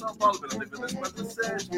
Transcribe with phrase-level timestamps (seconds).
[0.00, 1.68] São Paulo, pela TV 247,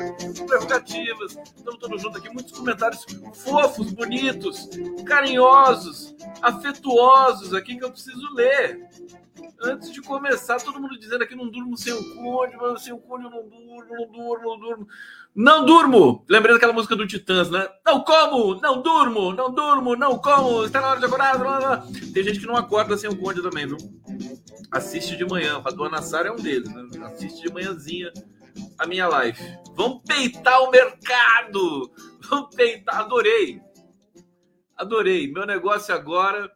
[0.46, 1.36] prerrogativas.
[1.56, 2.32] Estamos todos juntos aqui.
[2.32, 4.68] Muitos comentários fofos, bonitos,
[5.04, 8.88] carinhosos, afetuosos aqui que eu preciso ler.
[9.60, 12.98] Antes de começar, todo mundo dizendo aqui: não durmo sem o Conde, mas sem o
[12.98, 14.88] Conde eu não durmo, não durmo, não durmo.
[15.34, 16.24] Não durmo!
[16.28, 17.66] Lembrei daquela música do Titãs, né?
[17.84, 18.60] Não como!
[18.60, 19.32] Não durmo!
[19.32, 19.96] Não durmo!
[19.96, 20.64] Não como!
[20.64, 21.38] Está na hora de acordar!
[21.38, 21.86] Blá, blá.
[22.12, 23.78] Tem gente que não acorda sem o Conde também, viu?
[24.72, 25.58] Assiste de manhã.
[25.58, 27.06] O Radu Nassar é um deles, né?
[27.06, 28.12] Assiste de manhãzinha
[28.78, 29.38] a minha live.
[29.74, 31.92] Vamos peitar o mercado!
[32.28, 33.00] Vamos peitar!
[33.00, 33.60] Adorei!
[34.76, 35.30] Adorei!
[35.30, 36.50] Meu negócio agora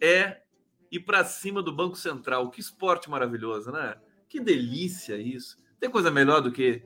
[0.00, 0.40] é
[0.90, 2.50] ir para cima do Banco Central.
[2.50, 3.96] Que esporte maravilhoso, né?
[4.28, 5.56] Que delícia isso!
[5.80, 6.82] Tem coisa melhor do que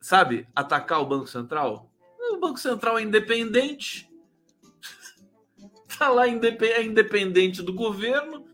[0.00, 1.90] sabe, atacar o Banco Central?
[2.32, 4.10] O Banco Central é independente,
[5.88, 8.51] está lá é independente do governo.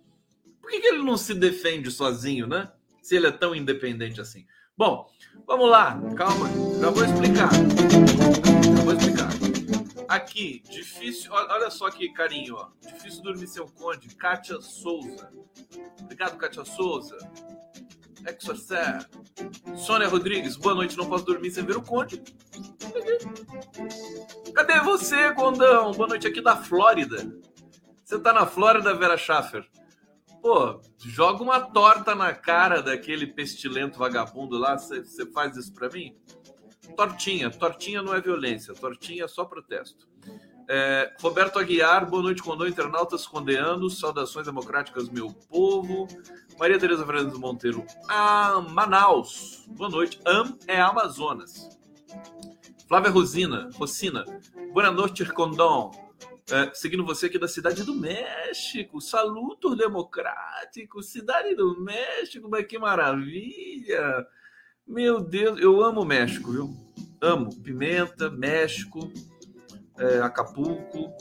[0.69, 2.71] Por que, que ele não se defende sozinho, né?
[3.01, 4.45] Se ele é tão independente assim.
[4.77, 5.11] Bom,
[5.47, 6.47] vamos lá, calma,
[6.79, 7.49] já vou explicar.
[8.77, 9.31] Já vou explicar.
[10.07, 11.33] Aqui, difícil.
[11.33, 12.69] Olha só que carinho, ó.
[12.87, 14.15] Difícil dormir seu conde.
[14.15, 15.33] Kátia Souza.
[16.03, 17.17] Obrigado, Kátia Souza.
[18.27, 19.09] Exorcer.
[19.75, 22.23] Sônia Rodrigues, boa noite, não posso dormir sem ver o Conde.
[24.55, 25.93] Cadê você, Condão?
[25.93, 27.27] Boa noite aqui da Flórida.
[28.05, 29.67] Você tá na Flórida, Vera Schaffer?
[30.41, 36.17] Pô, joga uma torta na cara daquele pestilento vagabundo lá, você faz isso para mim?
[36.97, 40.09] Tortinha, tortinha não é violência, tortinha é só protesto.
[40.71, 46.07] É, Roberto Aguiar, boa noite, Condão, internautas condeando, saudações democráticas, meu povo.
[46.59, 50.21] Maria Tereza Fernandes Monteiro, ah, Manaus, boa noite.
[50.27, 51.79] Am é Amazonas.
[52.87, 54.25] Flávia Rosina, Rosina,
[54.73, 55.91] boa noite, Condão.
[56.51, 62.79] É, seguindo você aqui da Cidade do México, saluto democrático, Cidade do México, mas que
[62.79, 64.27] maravilha!
[64.87, 66.71] Meu Deus, eu amo o México, viu?
[67.21, 69.13] Amo pimenta, México
[69.99, 71.13] é, Acapulco.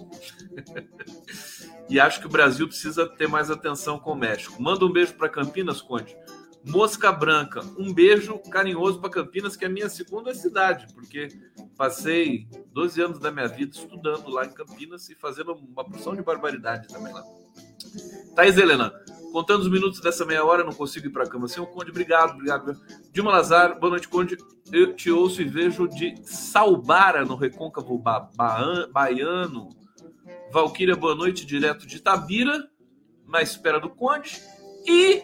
[1.90, 4.62] e acho que o Brasil precisa ter mais atenção com o México.
[4.62, 6.16] Manda um beijo para Campinas, Conde.
[6.68, 11.30] Mosca Branca, um beijo carinhoso para Campinas, que é a minha segunda cidade, porque
[11.76, 16.22] passei 12 anos da minha vida estudando lá em Campinas e fazendo uma porção de
[16.22, 17.24] barbaridade também lá.
[18.36, 18.94] Thaís Helena,
[19.32, 21.48] Contando os minutos dessa meia hora, não consigo ir para a cama.
[21.48, 22.80] Senhor Conde, obrigado, obrigado.
[23.12, 24.38] Dilma Lazar, boa noite, Conde.
[24.72, 29.70] Eu te ouço e vejo de Salbara, no recôncavo ba ba baiano.
[30.52, 32.68] Valquíria, boa noite, direto de Tabira,
[33.28, 34.42] na espera do Conde.
[34.88, 35.24] E,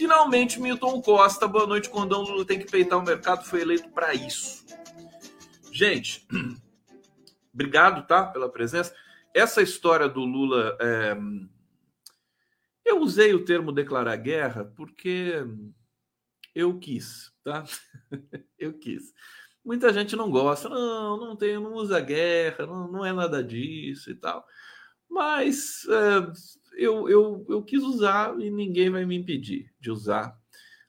[0.00, 2.22] finalmente, Milton Costa, boa noite, Condão.
[2.22, 4.64] Lula tem que peitar o mercado, foi eleito para isso.
[5.70, 6.26] Gente,
[7.52, 8.94] obrigado, tá, pela presença.
[9.34, 10.76] Essa história do Lula.
[10.80, 11.14] É
[12.82, 15.44] eu usei o termo declarar guerra porque
[16.54, 17.62] eu quis, tá?
[18.58, 19.12] eu quis.
[19.62, 24.10] Muita gente não gosta, não, não tem, não usa guerra, não, não é nada disso
[24.10, 24.44] e tal.
[25.08, 26.32] Mas é,
[26.72, 30.36] eu, eu, eu quis usar e ninguém vai me impedir de usar.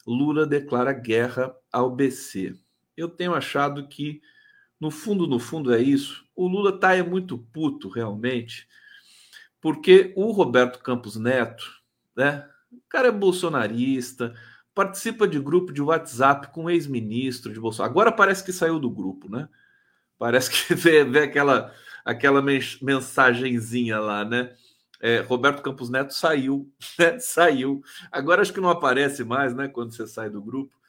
[0.06, 2.56] Lula declara guerra ao BC.
[2.95, 4.22] Eu tenho achado que,
[4.80, 6.25] no fundo, no fundo é isso.
[6.36, 8.68] O Lula tá é muito puto, realmente,
[9.60, 11.66] porque o Roberto Campos Neto,
[12.16, 12.48] né?
[12.72, 14.34] O cara é bolsonarista,
[14.74, 17.92] participa de grupo de WhatsApp com ex-ministro de Bolsonaro.
[17.92, 19.48] Agora parece que saiu do grupo, né?
[20.18, 21.74] Parece que vê, vê aquela,
[22.06, 22.42] aquela
[22.81, 24.56] mensagenzinha lá, né?
[25.01, 27.18] É, Roberto Campos Neto saiu, né?
[27.19, 27.81] Saiu.
[28.12, 29.68] Agora acho que não aparece mais, né?
[29.68, 30.80] Quando você sai do grupo.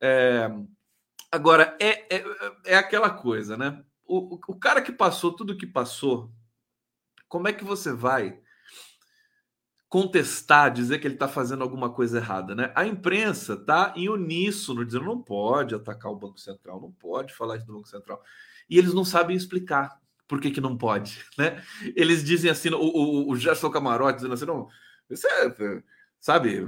[0.00, 0.50] É,
[1.30, 2.24] agora, é, é,
[2.66, 3.82] é aquela coisa, né?
[4.04, 6.30] O, o cara que passou tudo que passou,
[7.28, 8.42] como é que você vai
[9.88, 12.72] contestar, dizer que ele está fazendo alguma coisa errada, né?
[12.74, 17.58] A imprensa está em uníssono, dizendo não pode atacar o Banco Central, não pode falar
[17.58, 18.20] do Banco Central.
[18.68, 21.62] E eles não sabem explicar por que, que não pode, né?
[21.96, 24.68] Eles dizem assim, o, o, o Gerson Camarote dizendo assim, não,
[25.10, 25.82] isso é,
[26.20, 26.60] sabe,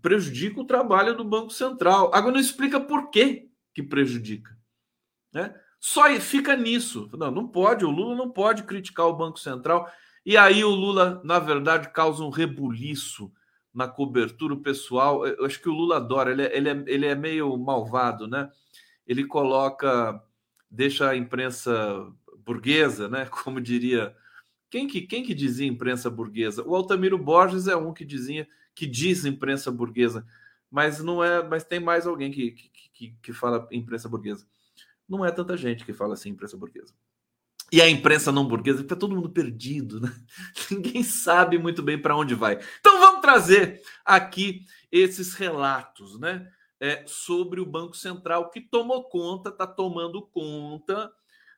[0.00, 2.10] prejudica o trabalho do Banco Central.
[2.14, 4.56] Agora não explica por que que prejudica,
[5.32, 5.54] né?
[5.80, 7.10] Só fica nisso.
[7.14, 9.90] Não, não pode, o Lula não pode criticar o Banco Central
[10.24, 13.32] e aí o Lula, na verdade, causa um rebuliço
[13.74, 15.26] na cobertura pessoal.
[15.26, 18.48] Eu acho que o Lula adora, ele é, ele é, ele é meio malvado, né?
[19.04, 20.22] Ele coloca,
[20.70, 22.06] deixa a imprensa
[22.44, 23.26] burguesa, né?
[23.30, 24.14] Como diria.
[24.70, 26.62] Quem que, quem que dizia imprensa burguesa?
[26.66, 30.26] O Altamiro Borges é um que dizia que diz imprensa burguesa,
[30.70, 34.46] mas não é, mas tem mais alguém que, que, que, que fala imprensa burguesa.
[35.06, 36.94] Não é tanta gente que fala assim imprensa burguesa.
[37.70, 40.14] E a imprensa não burguesa, está todo mundo perdido, né?
[40.70, 42.58] Ninguém sabe muito bem para onde vai.
[42.80, 46.50] Então vamos trazer aqui esses relatos, né?
[46.78, 51.10] É, sobre o Banco Central que tomou conta, está tomando conta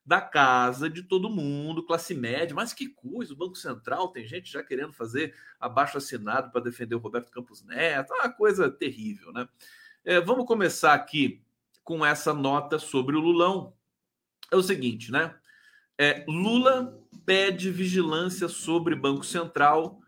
[0.05, 2.55] da casa de todo mundo, classe média.
[2.55, 6.95] Mas que coisa, o Banco Central tem gente já querendo fazer abaixo assinado para defender
[6.95, 9.49] o Roberto Campos Neto, é uma coisa terrível, né?
[10.05, 11.43] É, vamos começar aqui
[11.83, 13.73] com essa nota sobre o Lulão.
[14.51, 15.35] É o seguinte, né?
[15.97, 20.01] É, Lula pede vigilância sobre Banco Central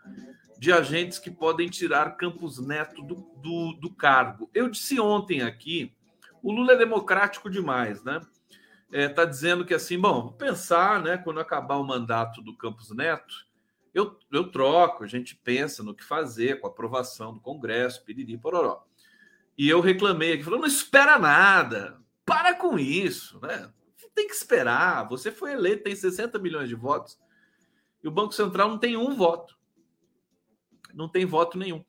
[0.59, 4.51] de agentes que podem tirar Campos Neto do, do, do cargo.
[4.53, 5.95] Eu disse ontem aqui,
[6.43, 8.21] o Lula é democrático demais, né?
[8.87, 11.19] Está é, tá dizendo que assim, bom, pensar, né?
[11.19, 13.47] Quando acabar o mandato do Campos Neto,
[13.93, 18.85] eu, eu troco, a gente pensa no que fazer com aprovação do Congresso, piriri, pororó.
[19.57, 23.73] E eu reclamei aqui, falou, não espera nada, para com isso, né?
[24.15, 27.19] Tem que esperar, você foi eleito, tem 60 milhões de votos,
[28.03, 29.57] e o Banco Central não tem um voto.
[30.95, 31.85] Não tem voto nenhum.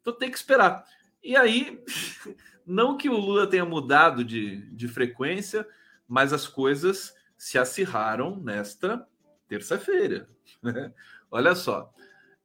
[0.00, 0.84] Então tem que esperar.
[1.22, 1.82] E aí,
[2.64, 5.66] não que o Lula tenha mudado de, de frequência,
[6.08, 9.06] mas as coisas se acirraram nesta
[9.48, 10.28] terça-feira.
[10.62, 10.92] Né?
[11.30, 11.92] Olha só,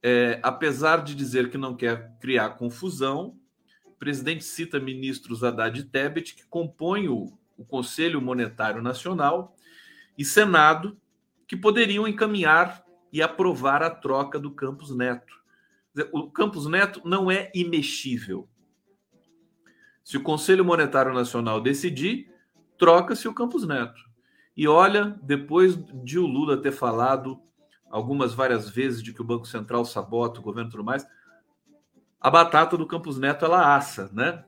[0.02, 3.38] é, apesar de dizer que não quer criar confusão,
[3.86, 9.56] o presidente cita ministros Haddad e Tebet, que compõem o, o Conselho Monetário Nacional,
[10.18, 11.00] e Senado,
[11.48, 15.42] que poderiam encaminhar e aprovar a troca do Campos Neto.
[16.12, 18.48] O Campos Neto não é imexível.
[20.04, 22.31] Se o Conselho Monetário Nacional decidir,
[22.82, 24.02] troca-se o Campos Neto.
[24.58, 27.40] E olha, depois de o Lula ter falado
[27.92, 31.06] algumas várias vezes de que o Banco Central sabota o governo e tudo mais,
[32.20, 34.44] a batata do Campos Neto ela assa, né?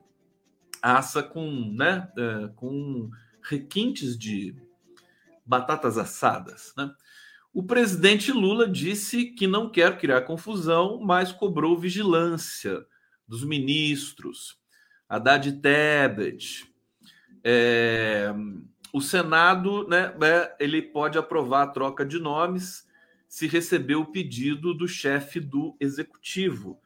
[0.81, 3.11] Assa com, né, é, com
[3.43, 4.55] requintes de
[5.45, 6.91] batatas assadas, né?
[7.53, 12.83] O presidente Lula disse que não quer criar confusão, mas cobrou vigilância
[13.27, 14.57] dos ministros,
[15.07, 16.72] Haddad Tebet,
[17.43, 18.33] é,
[18.93, 22.87] o Senado, né, é, ele pode aprovar a troca de nomes
[23.27, 26.79] se receber o pedido do chefe do executivo,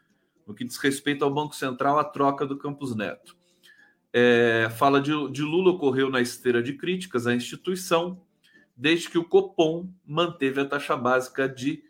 [0.48, 3.36] no que diz respeito ao Banco Central, a troca do Campos Neto.
[4.14, 8.22] É, fala de, de Lula ocorreu na esteira de críticas à instituição,
[8.76, 11.84] desde que o Copom manteve a taxa básica de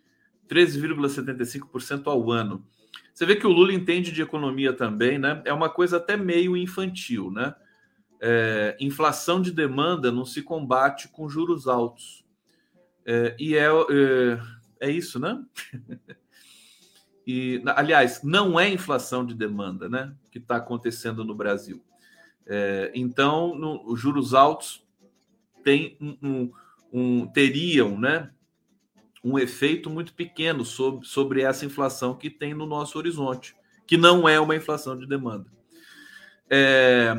[0.50, 2.66] 13,75% ao ano.
[3.14, 5.42] Você vê que o Lula entende de economia também, né?
[5.46, 7.54] É uma coisa até meio infantil, né?
[8.22, 12.26] É, inflação de demanda não se combate com juros altos.
[13.06, 14.40] É, e é, é,
[14.82, 15.44] é, isso, né?
[17.26, 21.82] e, aliás, não é inflação de demanda né, que está acontecendo no Brasil.
[22.46, 24.86] É, então, no, os juros altos
[25.64, 26.52] tem um, um,
[26.94, 28.32] um, teriam né,
[29.24, 33.56] um efeito muito pequeno sobre, sobre essa inflação que tem no nosso horizonte,
[33.86, 35.52] que não é uma inflação de demanda.
[36.50, 37.14] É,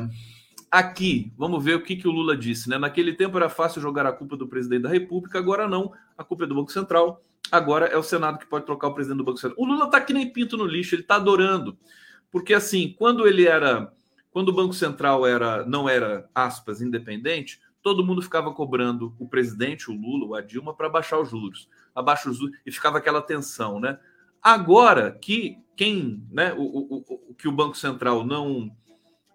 [0.71, 2.69] Aqui, vamos ver o que, que o Lula disse.
[2.69, 2.77] Né?
[2.77, 5.91] Naquele tempo era fácil jogar a culpa do presidente da República, agora não.
[6.17, 7.23] A culpa é do Banco Central.
[7.51, 9.59] Agora é o Senado que pode trocar o presidente do Banco Central.
[9.59, 11.77] O Lula está que nem pinto no lixo, ele está adorando.
[12.31, 13.91] Porque assim, quando ele era.
[14.31, 19.89] Quando o Banco Central era, não era, aspas, independente, todo mundo ficava cobrando o presidente,
[19.89, 21.67] o Lula, a Dilma, para baixar os juros.
[21.95, 23.97] Abaixa os juros e ficava aquela tensão, né?
[24.41, 28.71] Agora que quem, né, o, o, o, que o Banco Central não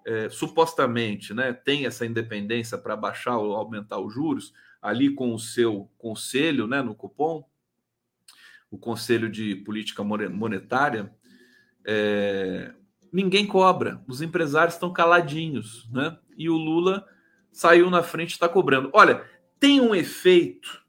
[0.04, 5.38] é, supostamente né, tem essa independência para baixar ou aumentar os juros, ali com o
[5.38, 7.44] seu conselho né, no cupom,
[8.70, 11.14] o Conselho de Política Monetária,
[11.86, 12.74] é,
[13.12, 16.18] ninguém cobra, os empresários estão caladinhos, né?
[16.36, 17.06] E o Lula
[17.52, 18.90] saiu na frente está cobrando.
[18.92, 19.24] Olha,
[19.60, 20.82] tem um efeito,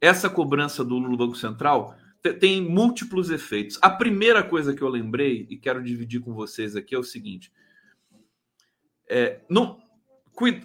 [0.00, 1.96] essa cobrança do Lula Banco Central
[2.40, 3.78] tem múltiplos efeitos.
[3.82, 7.52] A primeira coisa que eu lembrei e quero dividir com vocês aqui é o seguinte:
[9.08, 9.80] é, não,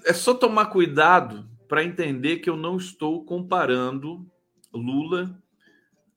[0.06, 4.26] é só tomar cuidado para entender que eu não estou comparando
[4.74, 5.40] Lula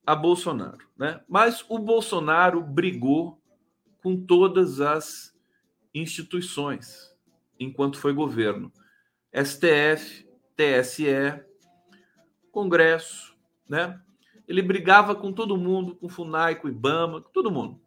[0.06, 1.20] a Bolsonaro, né?
[1.28, 3.40] Mas o Bolsonaro brigou
[4.02, 5.32] com todas as
[5.94, 7.14] instituições
[7.58, 8.72] enquanto foi governo.
[9.32, 10.26] STF,
[10.56, 11.42] TSE,
[12.50, 13.36] Congresso,
[13.68, 14.00] né?
[14.48, 17.80] Ele brigava com todo mundo, com FUNAI, com IBAMA, com todo mundo.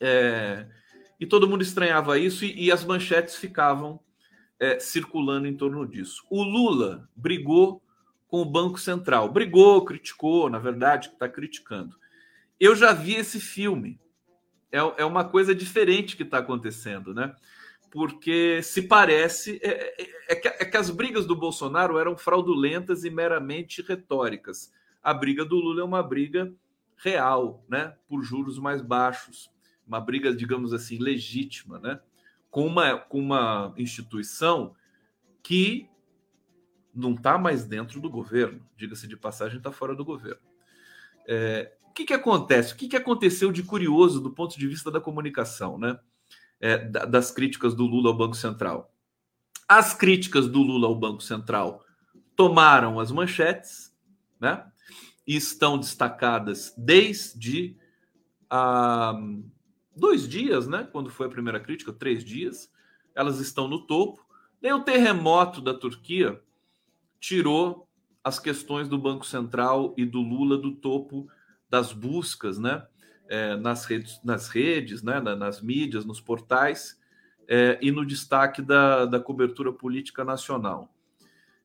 [0.00, 0.68] É,
[1.18, 4.00] e todo mundo estranhava isso e, e as manchetes ficavam
[4.58, 6.24] é, circulando em torno disso.
[6.30, 7.82] O Lula brigou
[8.28, 11.96] com o Banco Central, brigou, criticou, na verdade, está criticando.
[12.58, 14.00] Eu já vi esse filme.
[14.72, 17.34] É, é uma coisa diferente que está acontecendo, né?
[17.96, 23.04] porque se parece é, é, é, que, é, que, as brigas do Bolsonaro eram fraudulentas
[23.04, 24.70] e meramente retóricas.
[25.02, 26.52] A briga do Lula é uma briga
[26.96, 27.94] real, né?
[28.06, 29.50] Por juros mais baixos,
[29.86, 32.00] uma briga, digamos assim, legítima, né?
[32.50, 34.74] Com uma, com uma instituição
[35.42, 35.88] que
[36.94, 40.40] não está mais dentro do governo, diga-se de passagem, está fora do governo.
[41.28, 42.72] É, o que, que acontece?
[42.72, 45.98] O que, que aconteceu de curioso do ponto de vista da comunicação, né?
[46.58, 48.90] É, das críticas do Lula ao Banco Central.
[49.68, 51.84] As críticas do Lula ao Banco Central
[52.34, 53.94] tomaram as manchetes,
[54.40, 54.64] né?
[55.26, 57.76] E estão destacadas desde
[58.48, 59.18] ah,
[59.96, 60.86] dois dias, né?
[60.92, 62.70] Quando foi a primeira crítica, três dias.
[63.14, 64.24] Elas estão no topo.
[64.60, 66.40] Nem o terremoto da Turquia
[67.18, 67.88] tirou
[68.22, 71.28] as questões do Banco Central e do Lula do topo
[71.68, 72.86] das buscas, né?
[73.28, 75.18] É, nas redes, nas redes né?
[75.20, 76.96] nas mídias, nos portais
[77.48, 80.92] é, e no destaque da, da cobertura política nacional.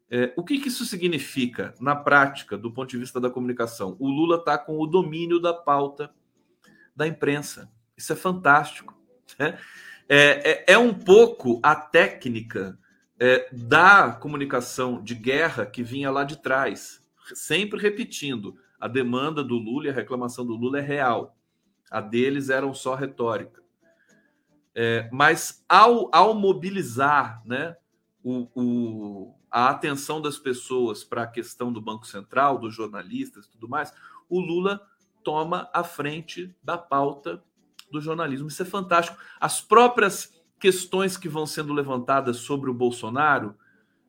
[0.09, 3.95] É, o que, que, isso significa na prática, do ponto de vista da comunicação?
[3.99, 6.11] O Lula está com o domínio da pauta
[6.95, 7.71] da imprensa.
[8.01, 8.95] Isso é fantástico.
[9.37, 9.59] Né?
[10.09, 12.77] É, é, é um pouco a técnica
[13.19, 16.99] é, da comunicação de guerra que vinha lá de trás,
[17.35, 21.37] sempre repetindo: a demanda do Lula e a reclamação do Lula é real,
[21.91, 23.61] a deles eram só retórica.
[24.73, 27.75] É, mas ao, ao mobilizar né,
[28.23, 33.69] o, o, a atenção das pessoas para a questão do Banco Central, dos jornalistas tudo
[33.69, 33.93] mais,
[34.27, 34.81] o Lula
[35.23, 37.43] toma a frente da pauta
[37.91, 38.47] do jornalismo.
[38.47, 39.17] Isso é fantástico.
[39.39, 43.55] As próprias questões que vão sendo levantadas sobre o Bolsonaro,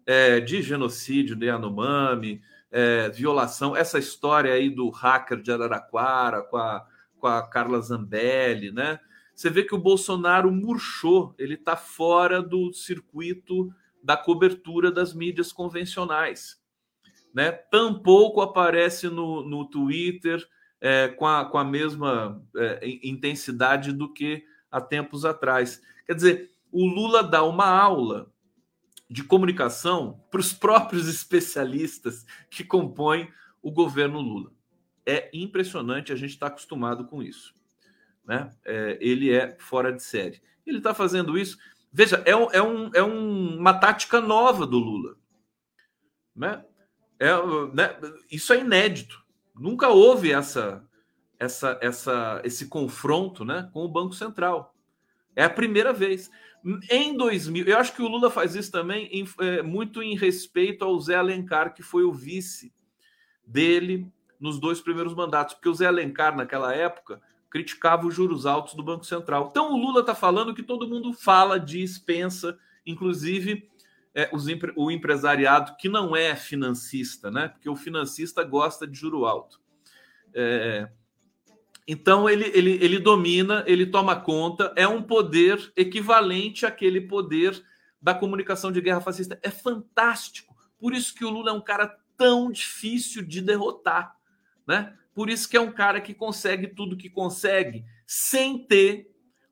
[0.06, 6.56] é, de genocídio de Yanomami, é, violação, essa história aí do hacker de Araraquara com
[6.56, 6.86] a,
[7.18, 8.98] com a Carla Zambelli, né?
[9.34, 13.72] Você vê que o Bolsonaro murchou, ele está fora do circuito
[14.02, 16.60] da cobertura das mídias convencionais.
[17.34, 17.50] Né?
[17.50, 20.46] Tampouco aparece no, no Twitter
[20.82, 25.80] é, com, a, com a mesma é, intensidade do que há tempos atrás.
[26.04, 28.28] Quer dizer, o Lula dá uma aula
[29.08, 34.50] de comunicação para os próprios especialistas que compõem o governo Lula.
[35.06, 37.54] É impressionante, a gente está acostumado com isso.
[38.26, 38.50] Né?
[38.64, 40.42] É, ele é fora de série.
[40.66, 41.58] Ele está fazendo isso.
[41.92, 45.14] Veja, é, um, é, um, é um, uma tática nova do Lula.
[46.34, 46.64] Né?
[47.20, 47.30] É,
[47.72, 47.96] né?
[48.30, 49.22] Isso é inédito.
[49.54, 50.85] Nunca houve essa,
[51.38, 54.75] essa, essa, esse confronto né, com o Banco Central.
[55.35, 56.30] É a primeira vez.
[56.90, 60.85] Em 2000, eu acho que o Lula faz isso também em, é, muito em respeito
[60.85, 62.73] ao Zé Alencar, que foi o vice
[63.44, 64.06] dele
[64.38, 68.82] nos dois primeiros mandatos, porque o Zé Alencar, naquela época, criticava os juros altos do
[68.82, 69.49] Banco Central.
[69.50, 73.68] Então o Lula está falando que todo mundo fala, diz, pensa, inclusive
[74.14, 77.49] é, os, o empresariado que não é financista, né?
[77.49, 79.61] Porque o financista gosta de juro alto.
[80.35, 80.88] É,
[81.87, 87.62] então ele, ele, ele domina, ele toma conta, é um poder equivalente àquele poder
[88.00, 89.38] da comunicação de guerra fascista.
[89.42, 90.54] É fantástico.
[90.78, 94.16] Por isso que o Lula é um cara tão difícil de derrotar,
[94.66, 94.97] né?
[95.14, 99.11] Por isso que é um cara que consegue tudo que consegue sem ter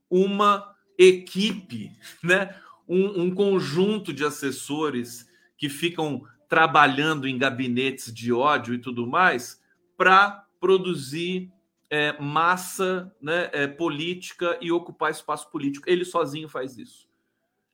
[0.09, 1.90] uma equipe,
[2.23, 2.55] né?
[2.92, 9.62] Um, um conjunto de assessores que ficam trabalhando em gabinetes de ódio e tudo mais
[9.97, 11.52] para produzir
[11.88, 15.88] é, massa né, é, política e ocupar espaço político.
[15.88, 17.09] Ele sozinho faz isso.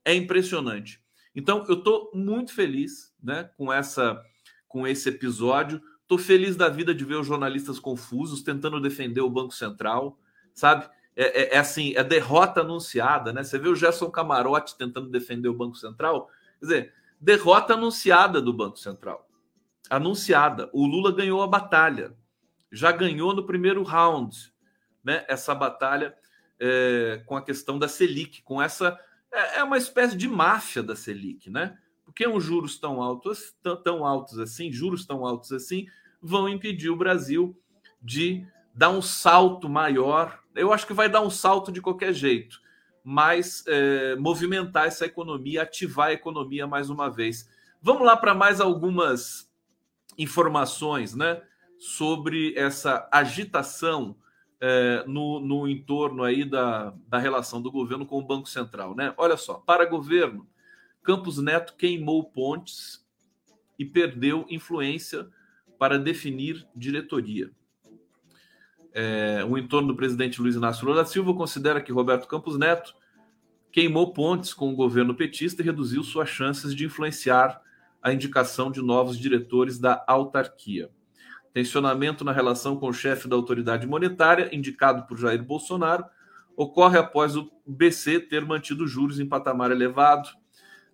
[0.05, 1.01] É impressionante.
[1.35, 4.23] Então, eu estou muito feliz né, com, essa,
[4.69, 5.81] com esse episódio.
[6.03, 10.19] Estou feliz da vida de ver os jornalistas confusos tentando defender o Banco Central,
[10.55, 10.89] sabe?
[11.17, 13.43] É, é, é, assim, é derrota anunciada, né?
[13.43, 16.29] Você vê o Gerson Camarote tentando defender o Banco Central.
[16.61, 19.27] Quer dizer, derrota anunciada do Banco Central.
[19.89, 20.69] Anunciada.
[20.73, 22.15] O Lula ganhou a batalha
[22.71, 24.53] já ganhou no primeiro round,
[25.03, 25.25] né?
[25.29, 26.15] Essa batalha
[26.59, 28.99] é, com a questão da Selic, com essa
[29.33, 31.79] é, é, uma espécie de máfia da Selic, né?
[32.05, 35.87] Porque uns juros tão altos, tão, tão altos assim, juros tão altos assim,
[36.21, 37.59] vão impedir o Brasil
[38.01, 38.47] de
[38.77, 40.39] dar um salto maior.
[40.55, 42.61] Eu acho que vai dar um salto de qualquer jeito,
[43.03, 47.49] mas é, movimentar essa economia, ativar a economia mais uma vez.
[47.81, 49.51] Vamos lá para mais algumas
[50.19, 51.43] informações, né?
[51.79, 54.17] sobre essa agitação
[54.61, 58.95] é, no, no entorno aí da, da relação do governo com o Banco Central.
[58.95, 59.13] Né?
[59.17, 60.49] Olha só, para governo,
[61.03, 63.05] Campos Neto queimou pontes
[63.79, 65.29] e perdeu influência
[65.79, 67.51] para definir diretoria.
[68.99, 72.95] É, o entorno do presidente Luiz Inácio Lula da Silva considera que Roberto Campos Neto
[73.71, 77.61] queimou pontes com o governo petista e reduziu suas chances de influenciar
[78.03, 80.91] a indicação de novos diretores da autarquia.
[81.53, 86.07] Tensionamento na relação com o chefe da autoridade monetária, indicado por Jair Bolsonaro,
[86.57, 90.31] ocorre após o BC ter mantido juros em patamar elevado.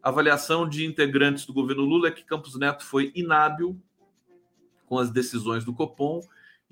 [0.03, 3.81] A avaliação de integrantes do governo Lula é que Campos Neto foi inábil
[4.87, 6.21] com as decisões do Copom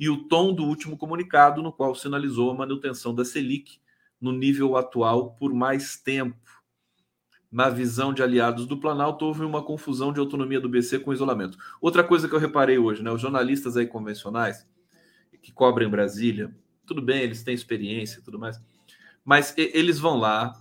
[0.01, 3.79] e o tom do último comunicado, no qual sinalizou a manutenção da Selic
[4.19, 6.39] no nível atual por mais tempo.
[7.53, 11.59] Na visão de aliados do Planalto, houve uma confusão de autonomia do BC com isolamento.
[11.83, 13.11] Outra coisa que eu reparei hoje, né?
[13.11, 14.67] Os jornalistas aí convencionais
[15.43, 16.55] que cobrem Brasília,
[16.87, 18.59] tudo bem, eles têm experiência e tudo mais,
[19.23, 20.59] mas eles vão lá,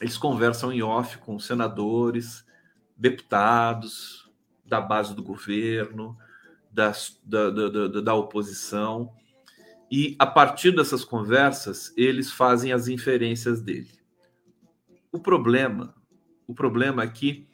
[0.00, 2.44] eles conversam em off com senadores,
[2.96, 4.28] deputados
[4.64, 6.16] da base do governo,
[6.72, 6.92] da,
[7.24, 9.12] da, da, da oposição,
[9.90, 13.90] e a partir dessas conversas eles fazem as inferências dele.
[15.12, 15.94] O problema,
[16.46, 17.46] o problema é que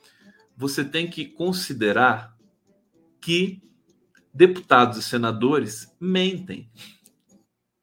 [0.57, 2.37] você tem que considerar
[3.21, 3.61] que
[4.33, 6.71] deputados e senadores mentem.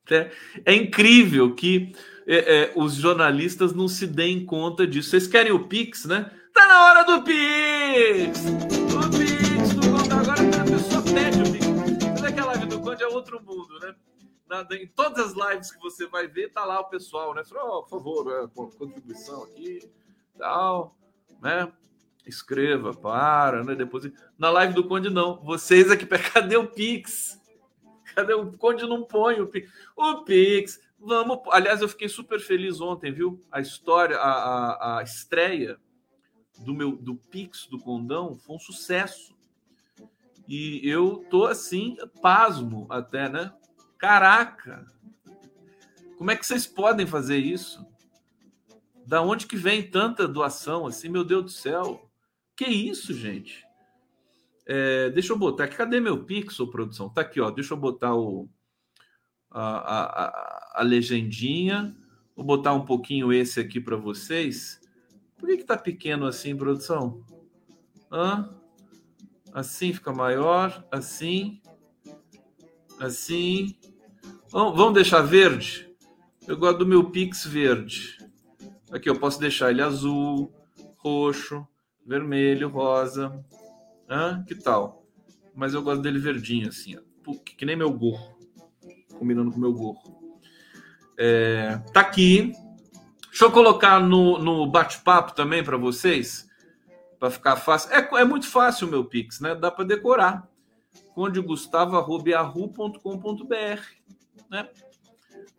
[0.10, 0.32] É,
[0.64, 1.94] é incrível que
[2.26, 5.10] é, é, os jornalistas não se deem conta disso.
[5.10, 6.32] Vocês querem o Pix, né?
[6.54, 8.40] Tá na hora do Pix!
[8.94, 9.35] O Pix
[13.16, 13.96] outro mundo, né?
[14.48, 17.44] Na, em todas as lives que você vai ver, tá lá o pessoal, né?
[17.44, 18.48] Falou, oh, por favor, é,
[18.78, 19.90] contribuição aqui,
[20.38, 20.96] tal,
[21.42, 21.72] né?
[22.26, 23.76] Escreva, para, né?
[23.76, 24.12] Depois.
[24.38, 25.44] Na live do Conde, não.
[25.44, 27.40] Vocês aqui, cadê o Pix?
[28.16, 29.72] Cadê o Conde não põe o Pix?
[29.96, 31.40] O Pix, vamos.
[31.52, 33.44] Aliás, eu fiquei super feliz ontem, viu?
[33.52, 35.80] A história, a, a, a estreia
[36.60, 39.35] do meu do Pix do Condão foi um sucesso.
[40.48, 43.52] E eu tô assim, pasmo até, né?
[43.98, 44.86] Caraca!
[46.18, 47.86] Como é que vocês podem fazer isso?
[49.06, 52.10] Da onde que vem tanta doação assim, meu Deus do céu?
[52.56, 53.66] Que isso, gente?
[54.66, 55.76] É, deixa eu botar aqui.
[55.76, 57.10] Cadê meu pixel, produção?
[57.10, 57.52] Tá aqui, ó.
[57.52, 58.50] Deixa eu botar o,
[59.52, 61.96] a, a, a legendinha.
[62.36, 64.82] Vou botar um pouquinho esse aqui para vocês.
[65.38, 67.24] Por que, que tá pequeno assim, produção?
[68.12, 68.50] Hã?
[69.56, 70.86] Assim fica maior.
[70.92, 71.62] Assim.
[73.00, 73.74] Assim.
[74.52, 75.90] Vamos, deixar verde?
[76.46, 78.18] Eu gosto do meu Pix verde.
[78.92, 80.54] Aqui eu posso deixar ele azul,
[80.98, 81.66] roxo,
[82.06, 83.32] vermelho, rosa.
[84.10, 84.44] Hã?
[84.46, 85.06] Que tal?
[85.56, 87.34] Mas eu gosto dele verdinho, assim, ó.
[87.34, 88.38] que nem meu gorro.
[89.18, 90.34] Combinando com meu gorro.
[91.18, 92.52] É, tá aqui.
[93.30, 96.45] Deixa eu colocar no, no bate-papo também para vocês,
[97.26, 97.92] para ficar fácil.
[97.92, 99.56] É, é muito fácil o meu Pix, né?
[99.56, 100.48] Dá para decorar.
[101.16, 102.20] Conde Gustavo.com.br,
[104.50, 104.70] né?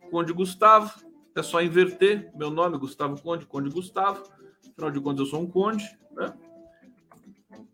[0.09, 0.93] Conde Gustavo,
[1.35, 4.23] é só inverter meu nome, Gustavo Conde, Conde Gustavo.
[4.71, 6.33] Afinal de contas, eu sou um conde, né?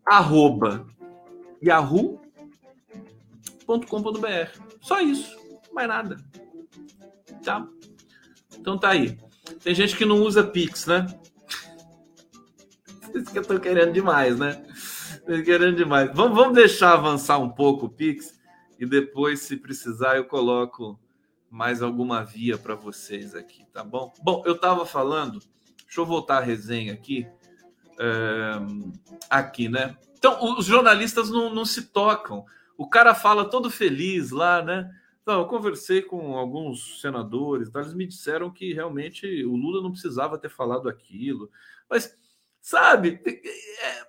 [0.04, 0.86] arroba
[1.62, 2.20] yahoo.com.br.
[4.80, 5.36] Só isso,
[5.72, 6.16] mais nada.
[7.44, 7.66] Tá?
[8.58, 9.16] Então tá aí.
[9.62, 11.06] Tem gente que não usa Pix, né?
[13.22, 14.64] Isso que eu tô querendo demais, né?
[15.26, 16.10] Tô querendo demais.
[16.12, 18.38] Vamos, vamos deixar avançar um pouco o Pix
[18.78, 20.98] e depois, se precisar, eu coloco
[21.48, 24.12] mais alguma via para vocês aqui, tá bom?
[24.22, 25.38] Bom, eu tava falando,
[25.84, 27.26] deixa eu voltar a resenha aqui
[29.30, 29.96] aqui, né?
[30.18, 32.44] Então, os jornalistas não, não se tocam.
[32.76, 34.90] O cara fala todo feliz lá, né?
[35.22, 37.80] Então, eu conversei com alguns senadores, tá?
[37.80, 41.50] eles me disseram que realmente o Lula não precisava ter falado aquilo.
[41.88, 42.16] Mas,
[42.64, 44.06] sabe, é,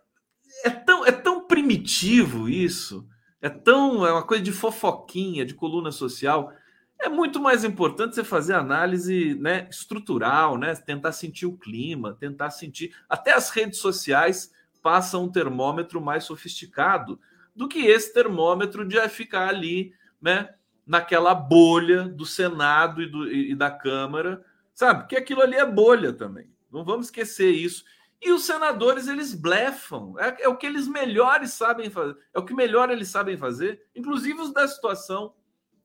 [0.63, 3.05] é, tão, é tão primitivo isso,
[3.41, 4.07] é tão.
[4.07, 6.53] É uma coisa de fofoquinha, de coluna social
[6.97, 10.73] é muito mais importante você fazer análise né, estrutural, né?
[10.75, 12.95] Tentar sentir o clima, tentar sentir.
[13.09, 17.19] Até as redes sociais passam um termômetro mais sofisticado
[17.55, 20.49] do que esse termômetro de ficar ali, né?
[20.85, 25.07] Naquela bolha do Senado e, do, e da Câmara, sabe?
[25.07, 26.49] Que aquilo ali é bolha também.
[26.71, 27.83] Não vamos esquecer isso.
[28.21, 30.15] E os senadores, eles blefam.
[30.17, 32.17] É, é o que eles melhores sabem fazer.
[32.33, 35.33] É o que melhor eles sabem fazer, inclusive os da situação,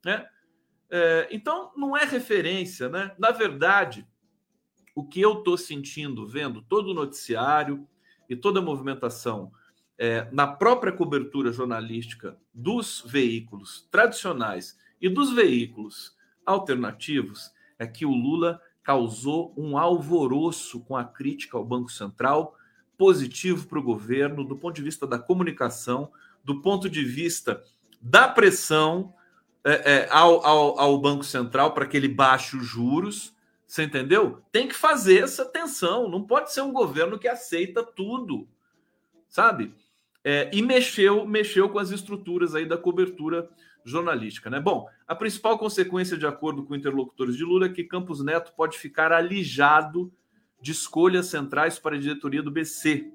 [0.05, 0.27] né?
[0.91, 3.15] É, então, não é referência, né?
[3.19, 4.07] Na verdade,
[4.95, 7.87] o que eu estou sentindo, vendo todo o noticiário
[8.29, 9.53] e toda a movimentação
[9.97, 18.11] é, na própria cobertura jornalística dos veículos tradicionais e dos veículos alternativos, é que o
[18.11, 22.57] Lula causou um alvoroço com a crítica ao Banco Central,
[22.97, 26.11] positivo para o governo, do ponto de vista da comunicação,
[26.45, 27.63] do ponto de vista
[28.01, 29.15] da pressão
[29.65, 33.35] é, é, ao, ao, ao, Banco Central para que ele baixe os juros,
[33.67, 34.43] Você entendeu?
[34.51, 36.09] Tem que fazer essa tensão.
[36.09, 38.49] Não pode ser um governo que aceita tudo,
[39.29, 39.75] sabe?
[40.25, 43.49] É, e mexeu, mexeu com as estruturas aí da cobertura
[43.85, 44.61] jornalística, né?
[44.61, 48.79] Bom, a principal consequência, de acordo com interlocutores de Lula, é que Campos Neto pode
[48.79, 50.13] ficar alijado
[50.61, 53.13] de escolhas centrais para a diretoria do BC.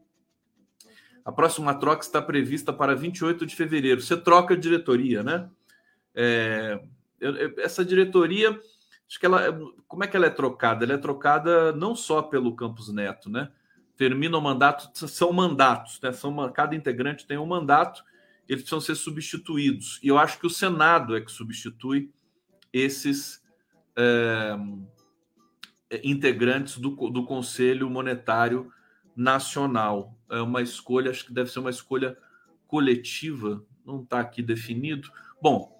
[1.24, 4.02] A próxima troca está prevista para 28 de fevereiro.
[4.02, 5.50] Você troca de diretoria, né?
[6.14, 6.80] É,
[7.58, 8.52] essa diretoria,
[9.08, 10.86] acho que ela, como é que ela é trocada?
[10.86, 13.52] Ela é trocada não só pelo Campos Neto, né?
[13.98, 16.12] Termina o mandato, são mandatos, né?
[16.12, 18.04] São, cada integrante tem um mandato,
[18.48, 20.00] eles precisam ser substituídos.
[20.04, 22.12] E eu acho que o Senado é que substitui
[22.72, 23.44] esses
[23.96, 24.56] é,
[26.04, 28.72] integrantes do, do Conselho Monetário
[29.16, 30.18] Nacional.
[30.30, 32.18] É uma escolha, acho que deve ser uma escolha
[32.68, 35.10] coletiva, não está aqui definido.
[35.42, 35.72] Bom,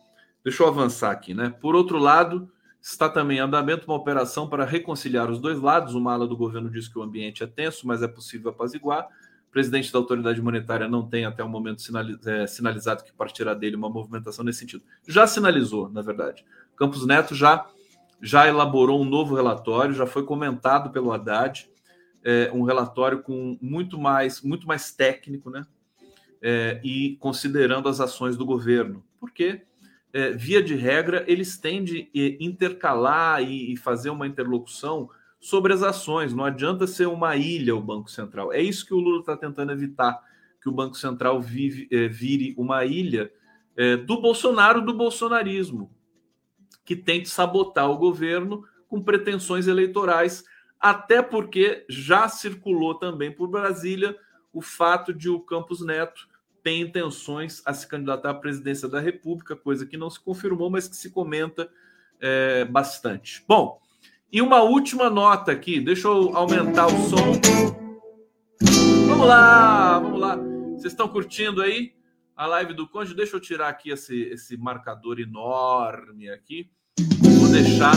[0.44, 1.50] deixa eu avançar aqui, né?
[1.50, 2.52] Por outro lado,
[2.82, 5.96] está também em andamento uma operação para reconciliar os dois lados.
[5.96, 9.08] Uma ala do governo diz que o ambiente é tenso, mas é possível apaziguar.
[9.56, 11.82] Presidente da autoridade monetária não tem até o momento
[12.28, 14.84] é, sinalizado que partirá dele uma movimentação nesse sentido.
[15.08, 16.44] Já sinalizou, na verdade.
[16.76, 17.66] Campos Neto já
[18.22, 21.70] já elaborou um novo relatório, já foi comentado pelo Haddad,
[22.22, 25.66] é, um relatório com muito mais, muito mais técnico, né?
[26.42, 29.62] É, e considerando as ações do governo, porque
[30.12, 32.10] é, via de regra eles têm de
[32.42, 35.10] intercalar e, e fazer uma interlocução
[35.46, 36.34] sobre as ações.
[36.34, 38.52] Não adianta ser uma ilha o Banco Central.
[38.52, 40.20] É isso que o Lula está tentando evitar,
[40.60, 43.32] que o Banco Central vive, é, vire uma ilha
[43.78, 45.92] é, do Bolsonaro, do bolsonarismo
[46.84, 50.44] que tente sabotar o governo com pretensões eleitorais,
[50.80, 54.18] até porque já circulou também por Brasília
[54.52, 56.28] o fato de o Campos Neto
[56.64, 60.88] ter intenções a se candidatar à presidência da República, coisa que não se confirmou, mas
[60.88, 61.70] que se comenta
[62.20, 63.44] é, bastante.
[63.48, 63.85] Bom,
[64.36, 67.40] e uma última nota aqui, deixa eu aumentar o som.
[69.08, 70.36] Vamos lá, vamos lá.
[70.36, 71.96] Vocês estão curtindo aí?
[72.36, 73.14] a live do Conde.
[73.14, 76.70] Deixa eu tirar aqui esse, esse marcador enorme aqui.
[77.40, 77.94] Vou deixar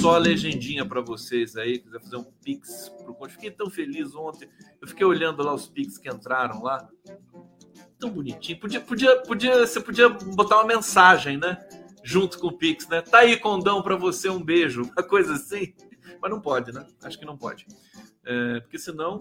[0.00, 3.34] só a legendinha para vocês aí, quiser fazer um pix pro Conde.
[3.34, 4.48] Fiquei tão feliz ontem.
[4.80, 6.88] Eu fiquei olhando lá os pix que entraram lá.
[7.98, 8.58] Tão bonitinho.
[8.58, 11.58] Podia, podia, podia, você podia botar uma mensagem, né?
[12.04, 13.00] Junto com o pix, né?
[13.00, 15.74] Tá aí, Condão, para você um beijo, uma coisa assim.
[16.20, 16.86] Mas não pode, né?
[17.02, 17.66] Acho que não pode.
[18.26, 19.18] É, porque senão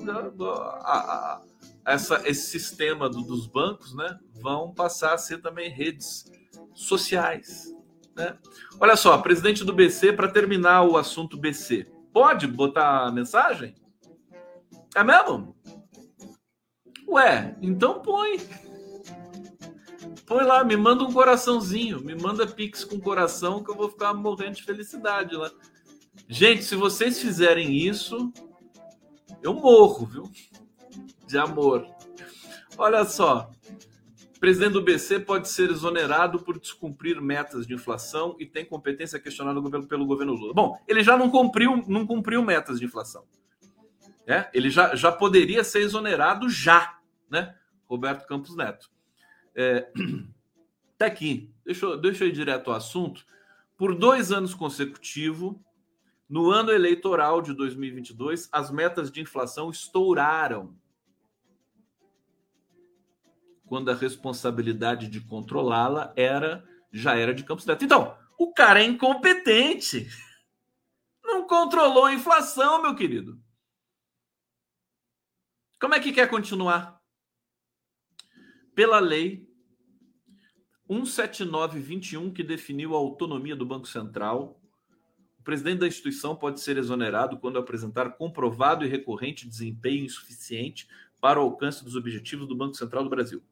[0.82, 1.42] a, a,
[1.86, 6.26] essa, esse sistema do, dos bancos né, vão passar a ser também redes
[6.74, 7.74] sociais.
[8.16, 8.38] Né?
[8.80, 13.76] Olha só, presidente do BC, para terminar o assunto BC, pode botar mensagem?
[14.96, 15.56] É mesmo?
[17.08, 18.38] Ué, então põe.
[20.26, 24.14] Põe lá, me manda um coraçãozinho, me manda pix com coração que eu vou ficar
[24.14, 25.52] morrendo de felicidade lá.
[26.30, 28.32] Gente, se vocês fizerem isso,
[29.42, 30.32] eu morro, viu?
[31.28, 31.86] De amor.
[32.78, 33.52] Olha só.
[34.40, 39.62] Presidente do BC pode ser exonerado por descumprir metas de inflação e tem competência questionada
[39.88, 40.54] pelo governo Lula.
[40.54, 43.24] Bom, ele já não cumpriu, não cumpriu metas de inflação.
[44.28, 44.50] É?
[44.54, 46.98] Ele já, já poderia ser exonerado já,
[47.30, 47.56] né?
[47.86, 48.93] Roberto Campos Neto.
[49.56, 49.92] É,
[50.98, 51.54] tá aqui.
[51.66, 53.26] Deixa eu, deixa eu ir direto ao assunto.
[53.78, 55.56] Por dois anos consecutivos,
[56.30, 60.76] no ano eleitoral de 2022, as metas de inflação estouraram.
[63.66, 66.64] Quando a responsabilidade de controlá-la era
[66.94, 67.84] já era de Campos Neto.
[67.84, 70.08] Então, o cara é incompetente.
[71.26, 73.42] Não controlou a inflação, meu querido.
[75.80, 77.02] Como é que quer continuar?
[78.76, 79.43] Pela lei
[81.02, 84.60] 17921, que definiu a autonomia do Banco Central,
[85.40, 90.88] o presidente da instituição pode ser exonerado quando apresentar comprovado e recorrente desempenho insuficiente
[91.20, 93.44] para o alcance dos objetivos do Banco Central do Brasil.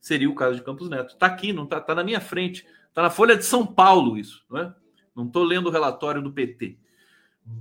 [0.00, 1.14] Seria o caso de Campos Neto.
[1.14, 2.66] Está aqui, não está tá na minha frente.
[2.88, 4.74] Está na Folha de São Paulo isso, não é?
[5.14, 6.78] Não estou lendo o relatório do PT.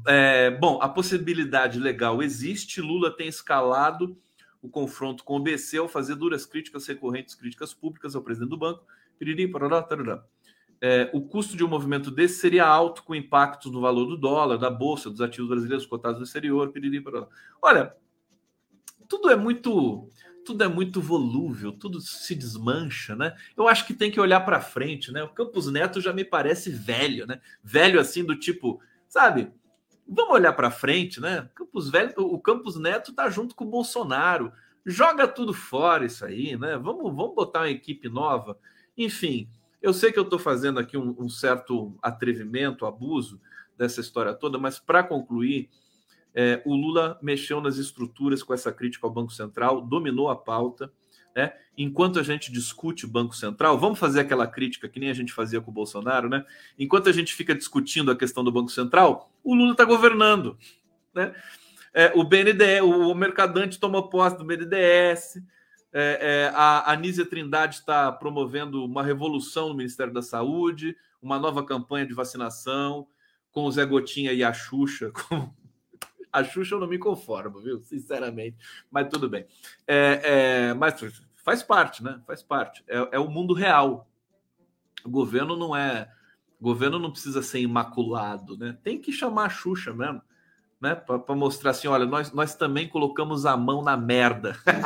[0.07, 2.81] É, bom, a possibilidade legal existe.
[2.81, 4.17] Lula tem escalado
[4.61, 8.57] o confronto com o BC ao fazer duras críticas recorrentes, críticas públicas ao presidente do
[8.57, 8.83] banco.
[9.17, 10.23] Piriri, parará, tarará
[10.81, 14.57] é, o custo de um movimento desse seria alto, com impactos no valor do dólar,
[14.57, 16.71] da bolsa, dos ativos brasileiros cotados no exterior.
[16.71, 17.03] Piriri,
[17.61, 17.93] Olha,
[19.07, 20.07] tudo é muito
[20.45, 23.35] tudo é muito volúvel, tudo se desmancha, né?
[23.55, 25.21] Eu acho que tem que olhar para frente, né?
[25.21, 27.39] O Campos Neto já me parece velho, né?
[27.63, 29.51] Velho assim do tipo, sabe?
[30.11, 31.47] Vamos olhar para frente, né?
[31.53, 34.51] Campos velho, o Campos Neto tá junto com o Bolsonaro.
[34.83, 36.77] Joga tudo fora isso aí, né?
[36.77, 38.57] Vamos, vamos botar uma equipe nova.
[38.97, 39.47] Enfim,
[39.79, 43.39] eu sei que eu estou fazendo aqui um, um, certo atrevimento, abuso
[43.77, 45.69] dessa história toda, mas para concluir,
[46.33, 50.91] é, o Lula mexeu nas estruturas com essa crítica ao Banco Central, dominou a pauta.
[51.35, 51.53] Né?
[51.77, 55.31] Enquanto a gente discute o Banco Central, vamos fazer aquela crítica que nem a gente
[55.31, 56.43] fazia com o Bolsonaro, né?
[56.77, 60.57] Enquanto a gente fica discutindo a questão do Banco Central, o Lula está governando.
[61.13, 61.33] Né?
[61.93, 65.41] É, o BNDES, o Mercadante tomou posse do BNDES,
[65.91, 71.65] é, é, a Anísia Trindade está promovendo uma revolução no Ministério da Saúde, uma nova
[71.65, 73.07] campanha de vacinação,
[73.51, 75.11] com o Zé Gotinha e a Xuxa.
[75.29, 75.51] Com...
[76.31, 77.81] A Xuxa eu não me conformo, viu?
[77.81, 78.57] Sinceramente,
[78.91, 79.45] mas tudo bem.
[79.87, 80.95] É, é, mas
[81.35, 82.21] faz parte, né?
[82.25, 82.83] Faz parte.
[82.87, 84.07] É, é o mundo real.
[85.03, 86.11] O governo não é.
[86.59, 88.77] O governo não precisa ser imaculado, né?
[88.83, 90.21] Tem que chamar a Xuxa mesmo
[90.79, 90.95] né?
[90.95, 94.55] Para mostrar assim, olha, nós, nós também colocamos a mão na merda.
[94.65, 94.83] na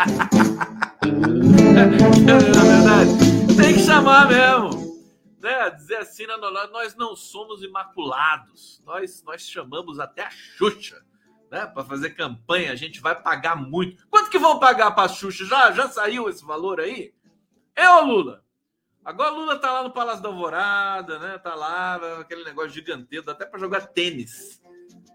[2.64, 3.12] verdade,
[3.56, 4.92] tem que chamar mesmo.
[5.40, 5.70] Né?
[5.72, 6.26] Dizer assim,
[6.72, 8.82] nós não somos imaculados.
[8.86, 11.04] Nós, nós chamamos até a Xuxa.
[11.54, 14.08] Né, para fazer campanha, a gente vai pagar muito.
[14.10, 15.46] Quanto que vão pagar para a Xuxa?
[15.46, 17.14] Já, já saiu esse valor aí?
[17.76, 18.44] É o Lula.
[19.06, 21.38] Agora o Lula tá lá no Palácio da Alvorada, né?
[21.38, 24.60] Tá lá, aquele negócio gigantesco, até para jogar tênis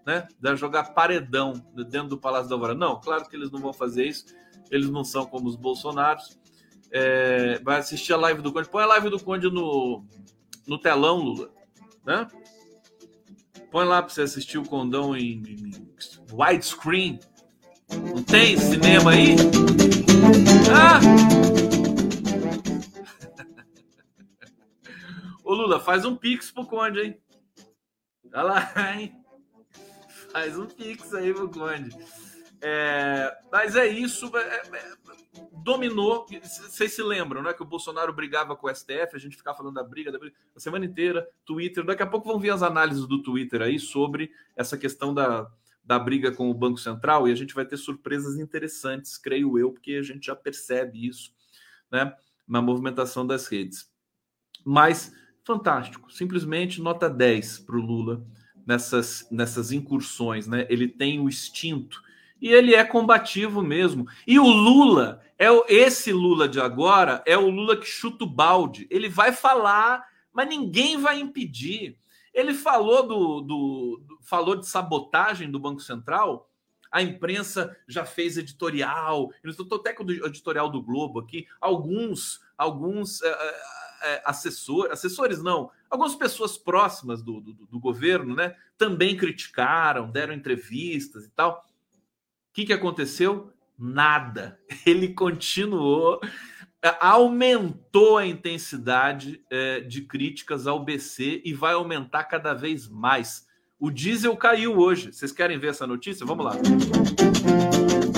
[0.05, 0.27] né?
[0.39, 1.53] De jogar paredão
[1.89, 2.79] dentro do Palácio da Alvorada.
[2.79, 4.25] Não, claro que eles não vão fazer isso.
[4.71, 6.39] Eles não são como os Bolsonaros.
[6.91, 8.69] É, vai assistir a live do Conde.
[8.69, 10.03] Põe a live do Conde no,
[10.65, 11.51] no telão, Lula.
[12.05, 12.27] Né?
[13.71, 15.71] Põe lá para você assistir o Condão em, em
[16.31, 17.19] widescreen.
[17.91, 19.35] Não tem cinema aí?
[20.73, 20.99] Ah!
[25.43, 27.21] Ô Lula, faz um pix pro Conde, hein?
[28.33, 29.13] Olha lá, hein?
[30.31, 31.95] Faz um pix aí pro Conde.
[32.61, 34.31] É, mas é isso.
[34.35, 34.61] É, é,
[35.51, 36.25] dominou.
[36.41, 37.53] Vocês se lembram, né?
[37.53, 40.35] Que o Bolsonaro brigava com o STF, a gente ficava falando da briga, da briga
[40.55, 41.83] a semana inteira, Twitter.
[41.83, 45.49] Daqui a pouco vão vir as análises do Twitter aí sobre essa questão da,
[45.83, 49.71] da briga com o Banco Central e a gente vai ter surpresas interessantes, creio eu,
[49.71, 51.33] porque a gente já percebe isso,
[51.91, 52.15] né?
[52.47, 53.91] Na movimentação das redes.
[54.65, 58.23] Mas fantástico, simplesmente nota 10 para o Lula
[58.65, 60.67] nessas, nessas incursões, né?
[60.69, 62.03] Ele tem o instinto
[62.41, 64.07] e ele é combativo mesmo.
[64.25, 68.29] E o Lula é o, esse Lula de agora é o Lula que chuta o
[68.29, 68.87] balde.
[68.89, 71.97] Ele vai falar, mas ninguém vai impedir.
[72.33, 76.49] Ele falou do, do, do falou de sabotagem do Banco Central.
[76.91, 79.31] A imprensa já fez editorial.
[79.43, 81.47] Eu estou até com o editorial do Globo aqui.
[81.61, 83.55] Alguns, alguns é,
[84.01, 90.33] é, assessores, assessores não, algumas pessoas próximas do, do, do, governo, né, também criticaram, deram
[90.33, 91.65] entrevistas e tal.
[92.49, 93.51] O que, que aconteceu?
[93.77, 94.59] Nada.
[94.85, 96.19] Ele continuou,
[96.83, 103.47] é, aumentou a intensidade é, de críticas ao BC e vai aumentar cada vez mais.
[103.79, 105.13] O diesel caiu hoje.
[105.13, 106.25] Vocês querem ver essa notícia?
[106.25, 106.53] Vamos lá.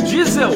[0.10, 0.52] Diesel!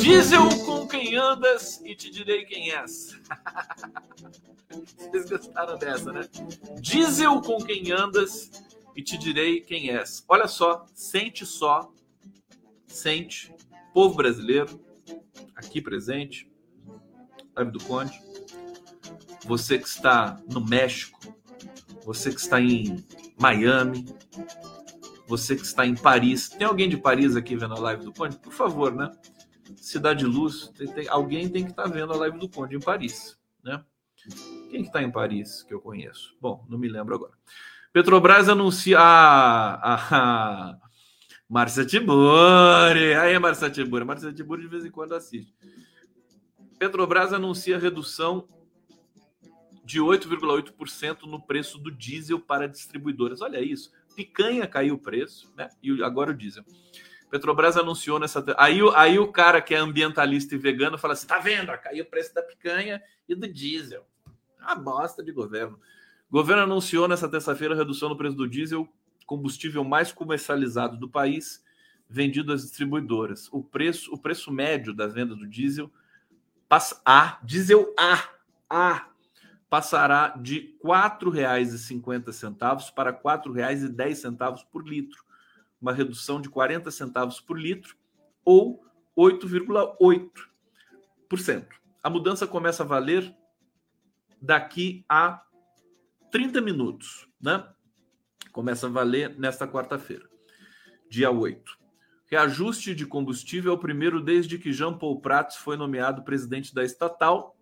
[0.00, 3.16] Diesel com quem andas e te direi quem és.
[4.96, 6.22] Vocês gostaram dessa, né?
[6.80, 8.50] Diesel com quem andas
[8.98, 10.24] e te direi quem és.
[10.28, 11.88] Olha só, sente só,
[12.88, 13.54] sente,
[13.94, 14.84] povo brasileiro,
[15.54, 16.50] aqui presente,
[17.54, 18.20] live do Conde,
[19.44, 21.16] você que está no México,
[22.04, 23.04] você que está em
[23.40, 24.04] Miami,
[25.28, 26.48] você que está em Paris.
[26.48, 28.36] Tem alguém de Paris aqui vendo a live do Conde?
[28.38, 29.16] Por favor, né?
[29.76, 32.80] Cidade Luz, tem, tem, alguém tem que estar tá vendo a live do Conde em
[32.80, 33.80] Paris, né?
[34.72, 36.36] Quem que está em Paris que eu conheço?
[36.40, 37.38] Bom, não me lembro agora.
[37.98, 40.78] Petrobras anuncia a, a, a
[41.48, 43.12] Márcia Tiburi.
[43.14, 44.04] Aí, Márcia Tiburi.
[44.04, 45.52] Márcia Tiburi de vez em quando assiste.
[46.78, 48.48] Petrobras anuncia redução
[49.84, 53.42] de 8,8% no preço do diesel para distribuidoras.
[53.42, 53.90] Olha isso.
[54.14, 55.68] Picanha caiu o preço, né?
[55.82, 56.62] E agora o diesel.
[57.28, 58.44] Petrobras anunciou nessa.
[58.58, 61.76] Aí, aí o cara que é ambientalista e vegano fala assim: tá vendo?
[61.78, 64.06] Caiu o preço da picanha e do diesel.
[64.60, 65.80] A bosta de governo.
[66.30, 68.88] O governo anunciou nessa terça-feira a redução no preço do diesel,
[69.26, 71.64] combustível mais comercializado do país,
[72.08, 73.48] vendido às distribuidoras.
[73.52, 75.90] O preço, o preço médio da venda do diesel
[76.68, 78.28] passa a diesel A,
[78.68, 79.08] A
[79.70, 85.28] passará de R$ 4,50 para R$ 4,10 por litro
[85.80, 87.96] uma redução de 40 centavos por litro
[88.44, 88.84] ou
[89.16, 91.66] 8,8%.
[92.02, 93.34] A mudança começa a valer
[94.40, 95.42] daqui a
[96.30, 97.66] 30 minutos, né?
[98.52, 100.28] Começa a valer nesta quarta-feira,
[101.08, 101.78] dia 8.
[102.26, 106.84] Reajuste de combustível é o primeiro desde que Jean Paul Prats foi nomeado presidente da
[106.84, 107.56] estatal.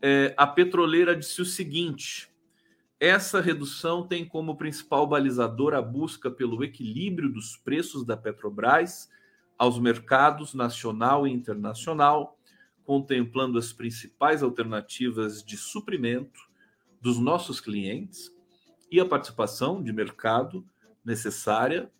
[0.00, 2.30] É, a petroleira disse o seguinte:
[2.98, 9.10] essa redução tem como principal balizador a busca pelo equilíbrio dos preços da Petrobras
[9.58, 12.38] aos mercados nacional e internacional,
[12.84, 16.51] contemplando as principais alternativas de suprimento
[17.02, 18.30] dos nossos clientes
[18.90, 20.64] e a participação de mercado
[21.04, 21.90] necessária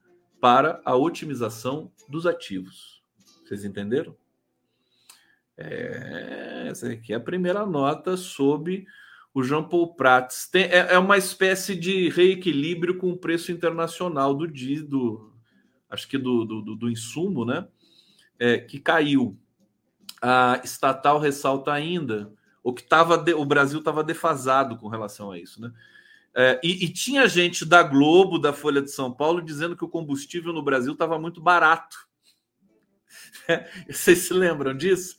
[0.41, 3.03] para a otimização dos ativos.
[3.45, 4.17] Vocês entenderam?
[5.57, 8.87] É, essa aqui é a primeira nota sobre
[9.35, 10.49] o Jean Paul Prats.
[10.49, 15.33] Tem, é, é, uma espécie de reequilíbrio com o preço internacional do, do
[15.91, 17.67] acho que do, do, do insumo, né?
[18.39, 19.39] É, que caiu.
[20.21, 22.33] A estatal ressalta ainda
[22.63, 25.73] o que tava de, o Brasil estava defasado com relação a isso, né?
[26.35, 29.89] É, e, e, tinha gente da Globo, da Folha de São Paulo, dizendo que o
[29.89, 32.09] combustível no Brasil estava muito barato.
[33.47, 35.19] É, vocês se lembram disso?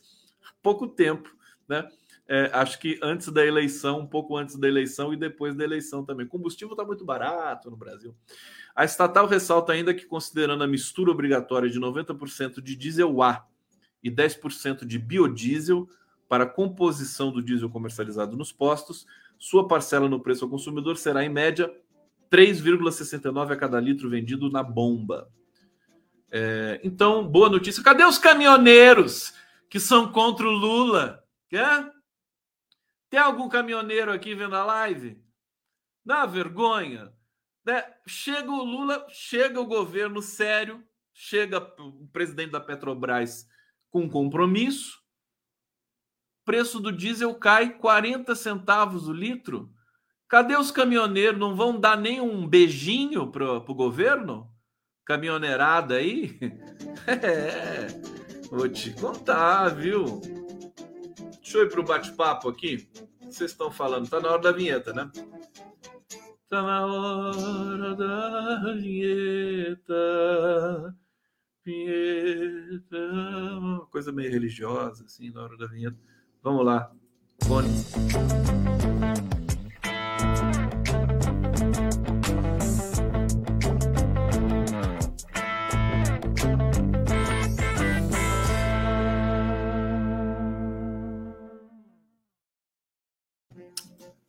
[0.60, 1.30] Pouco tempo,
[1.68, 1.88] né?
[2.26, 6.04] É, acho que antes da eleição, um pouco antes da eleição e depois da eleição
[6.04, 6.26] também.
[6.26, 8.16] O combustível está muito barato no Brasil.
[8.74, 13.46] A estatal ressalta ainda que, considerando a mistura obrigatória de 90% de diesel A
[14.02, 15.86] e 10% de biodiesel
[16.28, 19.06] para a composição do diesel comercializado nos postos,
[19.38, 21.72] sua parcela no preço ao consumidor será, em média,
[22.30, 25.30] 3,69 a cada litro vendido na bomba.
[26.30, 27.82] É, então, boa notícia.
[27.82, 29.34] Cadê os caminhoneiros
[29.70, 31.24] que são contra o Lula?
[33.08, 35.22] Tem algum caminhoneiro aqui vendo a live?
[36.04, 37.12] Dá vergonha.
[37.64, 37.84] Né?
[38.06, 40.82] Chega o Lula, chega o governo sério,
[41.12, 43.48] chega o presidente da Petrobras
[43.88, 45.03] com compromisso,
[46.44, 49.70] preço do diesel cai 40 centavos o litro.
[50.28, 51.38] Cadê os caminhoneiros?
[51.38, 54.50] Não vão dar nem um beijinho para o governo?
[55.04, 56.38] Caminhoneirada aí?
[57.06, 57.88] É,
[58.48, 60.22] vou te contar, viu?
[61.42, 62.88] Deixa eu ir para o bate-papo aqui.
[63.20, 64.08] O que vocês estão falando?
[64.08, 65.10] Tá na hora da vinheta, né?
[66.48, 69.94] Tá na hora da vinheta.
[71.62, 72.96] Vinheta.
[73.58, 75.98] Uma coisa meio religiosa, assim, na hora da vinheta.
[76.44, 76.90] Vamos lá.
[77.44, 77.70] Fone.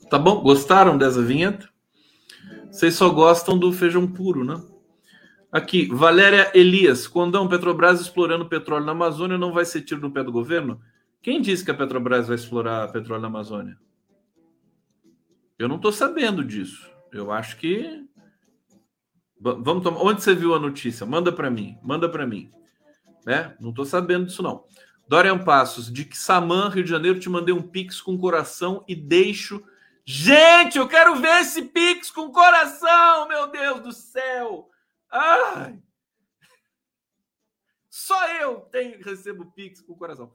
[0.10, 0.42] Tá bom?
[0.42, 1.68] Gostaram dessa vinheta?
[2.72, 4.64] Vocês só gostam do feijão puro, né?
[5.52, 10.24] Aqui, Valéria Elias, Condão, Petrobras explorando petróleo na Amazônia não vai ser tiro no pé
[10.24, 10.80] do governo?
[11.26, 13.80] Quem disse que a Petrobras vai explorar petróleo na Amazônia?
[15.58, 16.88] Eu não estou sabendo disso.
[17.12, 18.08] Eu acho que.
[19.40, 20.04] Vamos tomar.
[20.04, 21.04] Onde você viu a notícia?
[21.04, 21.80] Manda para mim.
[21.82, 22.52] Manda para mim.
[23.26, 23.58] Né?
[23.60, 24.66] Não estou sabendo disso, não.
[25.08, 28.94] Dorian Passos, de que Samã, Rio de Janeiro, te mandei um pix com coração e
[28.96, 29.66] deixo
[30.06, 34.70] Gente, eu quero ver esse Pix com coração, meu Deus do céu.
[35.10, 35.82] Ai.
[37.90, 40.32] Só eu tenho, recebo Pix com coração.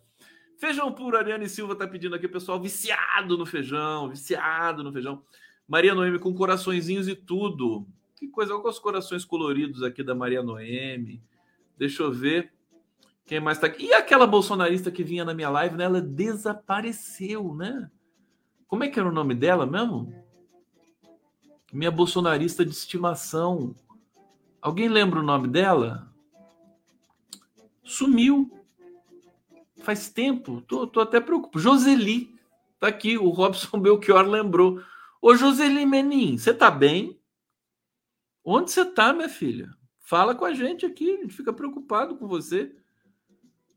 [0.61, 5.23] Feijão puro, Ariane Silva tá pedindo aqui, pessoal, viciado no feijão, viciado no feijão.
[5.67, 7.87] Maria Noemi com coraçõezinhos e tudo.
[8.15, 11.23] Que coisa, olha os corações coloridos aqui da Maria Noemi.
[11.79, 12.53] Deixa eu ver
[13.25, 13.87] quem mais tá aqui.
[13.87, 15.85] E aquela bolsonarista que vinha na minha live, né?
[15.85, 17.91] Ela desapareceu, né?
[18.69, 20.15] Como é que era o nome dela mesmo?
[21.73, 23.75] Minha bolsonarista de estimação.
[24.61, 26.13] Alguém lembra o nome dela?
[27.83, 28.60] Sumiu.
[29.81, 30.61] Faz tempo.
[30.63, 31.63] Tô, tô até preocupado.
[31.63, 32.35] Joseli.
[32.79, 33.19] Tá aqui.
[33.19, 34.83] O Robson Belchior lembrou.
[35.21, 37.21] Ô, Joseli Menin, você tá bem?
[38.45, 39.71] Onde você tá, minha filha?
[40.01, 41.11] Fala com a gente aqui.
[41.11, 42.75] A gente fica preocupado com você.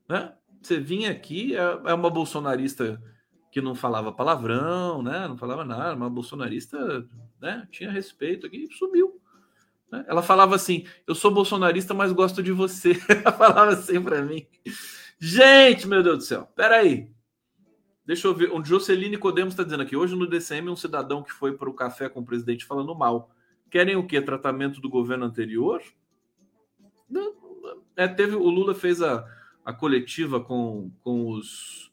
[0.07, 0.33] Né?
[0.61, 3.01] Você vinha aqui, é, é uma bolsonarista
[3.51, 5.27] que não falava palavrão, né?
[5.27, 7.07] Não falava nada, uma bolsonarista,
[7.39, 7.67] né?
[7.69, 9.21] Tinha respeito aqui subiu.
[9.91, 10.03] Né?
[10.07, 12.93] Ela falava assim: "Eu sou bolsonarista, mas gosto de você".
[13.07, 14.47] Ela falava assim para mim.
[15.19, 16.47] Gente, meu Deus do céu.
[16.55, 17.11] Peraí.
[18.05, 18.51] Deixa eu ver.
[18.51, 21.73] O Joceline Codemos está dizendo aqui: hoje no DCM, um cidadão que foi para o
[21.73, 23.31] café com o presidente falando mal.
[23.69, 24.21] Querem o quê?
[24.21, 25.81] Tratamento do governo anterior?
[27.95, 29.25] É, teve, o Lula fez a,
[29.63, 31.91] a coletiva com, com os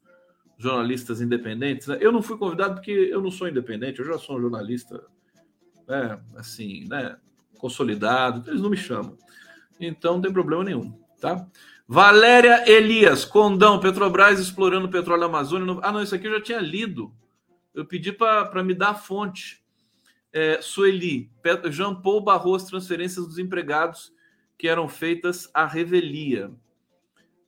[0.59, 1.87] jornalistas independentes.
[1.87, 1.99] Né?
[2.01, 5.03] Eu não fui convidado porque eu não sou independente, eu já sou um jornalista,
[5.89, 7.17] né, assim, né,
[7.59, 9.17] consolidado, eles não me chamam.
[9.81, 11.47] Então não tem problema nenhum, tá?
[11.93, 15.29] Valéria Elias, Condão, Petrobras explorando petróleo.
[15.59, 15.81] No...
[15.83, 17.13] Ah, não, isso aqui eu já tinha lido.
[17.75, 19.61] Eu pedi para me dar a fonte.
[20.33, 21.29] É, Sueli,
[21.69, 24.15] Jean Paul barrou as transferências dos empregados
[24.57, 26.53] que eram feitas à revelia.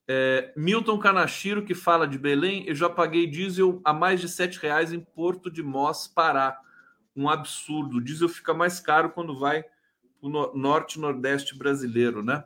[0.08, 4.58] É, Milton Canachiro, que fala de Belém, eu já paguei diesel a mais de sete
[4.58, 6.58] reais em Porto de Mós, Pará.
[7.14, 7.98] um absurdo.
[7.98, 12.42] O diesel fica mais caro quando vai para o norte nordeste brasileiro, né?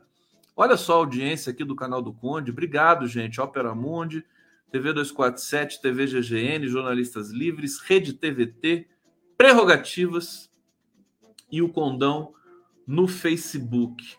[0.59, 2.49] Olha só a audiência aqui do canal do Conde.
[2.49, 3.39] Obrigado, gente.
[3.39, 4.25] Ópera Mundi,
[4.71, 8.87] TV 247, TV GGN, Jornalistas Livres, Rede TVT,
[9.37, 10.49] Prerrogativas
[11.51, 12.33] e o Condão
[12.87, 14.17] no Facebook.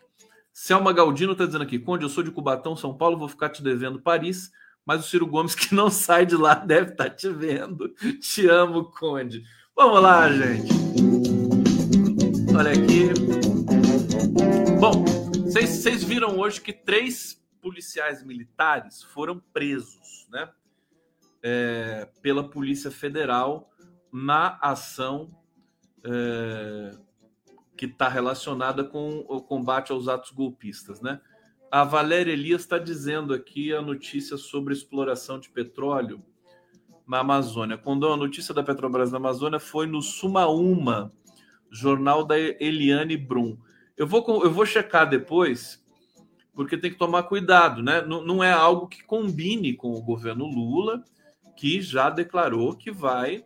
[0.53, 3.61] Selma Galdino está dizendo aqui: Conde, eu sou de Cubatão, São Paulo, vou ficar te
[3.61, 4.49] devendo Paris,
[4.85, 7.89] mas o Ciro Gomes, que não sai de lá, deve estar tá te vendo.
[8.21, 9.43] Te amo, Conde.
[9.75, 10.71] Vamos lá, gente.
[12.55, 13.09] Olha aqui.
[14.79, 15.18] Bom,
[15.67, 20.49] vocês viram hoje que três policiais militares foram presos, né?
[21.41, 23.69] É, pela Polícia Federal
[24.11, 25.31] na ação
[26.03, 26.97] é,
[27.77, 31.21] que está relacionada com o combate aos atos golpistas, né?
[31.71, 36.23] A Valéria Elias está dizendo aqui a notícia sobre exploração de petróleo
[37.07, 37.77] na Amazônia.
[37.77, 41.11] Quando a notícia da Petrobras na Amazônia foi no Sumaúma,
[41.71, 43.57] jornal da Eliane Brum.
[43.99, 45.83] Eu vou, eu vou checar depois,
[46.53, 48.01] porque tem que tomar cuidado, né?
[48.01, 51.03] Não, não é algo que combine com o governo Lula,
[51.57, 53.43] que já declarou que vai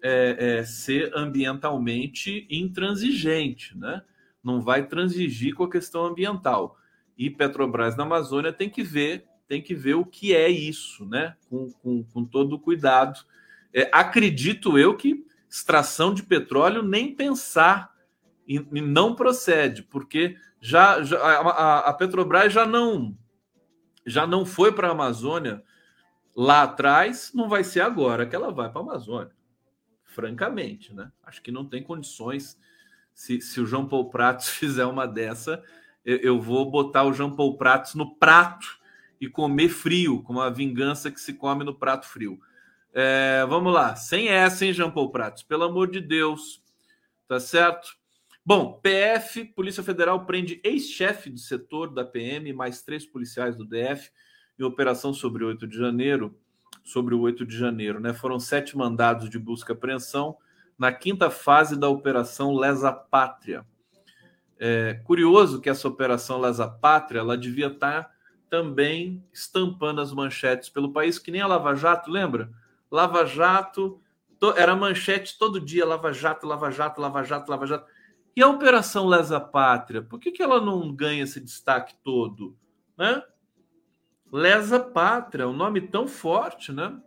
[0.00, 4.04] é, é, ser ambientalmente intransigente, né?
[4.44, 6.76] Não vai transigir com a questão ambiental.
[7.18, 11.34] E Petrobras na Amazônia tem que ver tem que ver o que é isso, né?
[11.48, 13.18] Com, com, com todo o cuidado.
[13.74, 17.89] É, acredito eu que extração de petróleo nem pensar
[18.50, 23.16] e, e não procede, porque já, já a, a, Petrobras já não
[24.04, 25.62] já não foi para a Amazônia
[26.34, 29.30] lá atrás, não vai ser agora que ela vai para a Amazônia,
[30.02, 31.12] francamente, né?
[31.22, 32.58] Acho que não tem condições.
[33.14, 35.62] Se, se o João Paul Pratos fizer uma dessa,
[36.04, 38.66] eu, eu vou botar o João Paul Pratos no prato
[39.20, 42.40] e comer frio, como a vingança que se come no prato frio.
[42.92, 45.44] É, vamos lá, sem essa, hein, Jean Paul Pratos?
[45.44, 46.60] Pelo amor de Deus,
[47.28, 47.99] tá certo?
[48.44, 54.10] Bom, PF, Polícia Federal prende ex-chefe do setor da PM, mais três policiais do DF,
[54.58, 56.38] em operação sobre 8 de janeiro.
[56.82, 58.14] Sobre o 8 de janeiro, né?
[58.14, 60.38] Foram sete mandados de busca e apreensão
[60.78, 63.66] na quinta fase da Operação Lesa Pátria.
[64.58, 68.10] É curioso que essa Operação Lesa Pátria ela devia estar tá
[68.48, 72.50] também estampando as manchetes pelo país, que nem a Lava Jato, lembra?
[72.90, 74.00] Lava Jato,
[74.38, 77.86] to, era manchete todo dia, Lava Jato, Lava Jato, Lava Jato, Lava Jato.
[78.36, 82.56] E a Operação Lesa Pátria, por que, que ela não ganha esse destaque todo?
[82.96, 83.22] Né?
[84.32, 87.00] Lesa Pátria, um nome tão forte, né?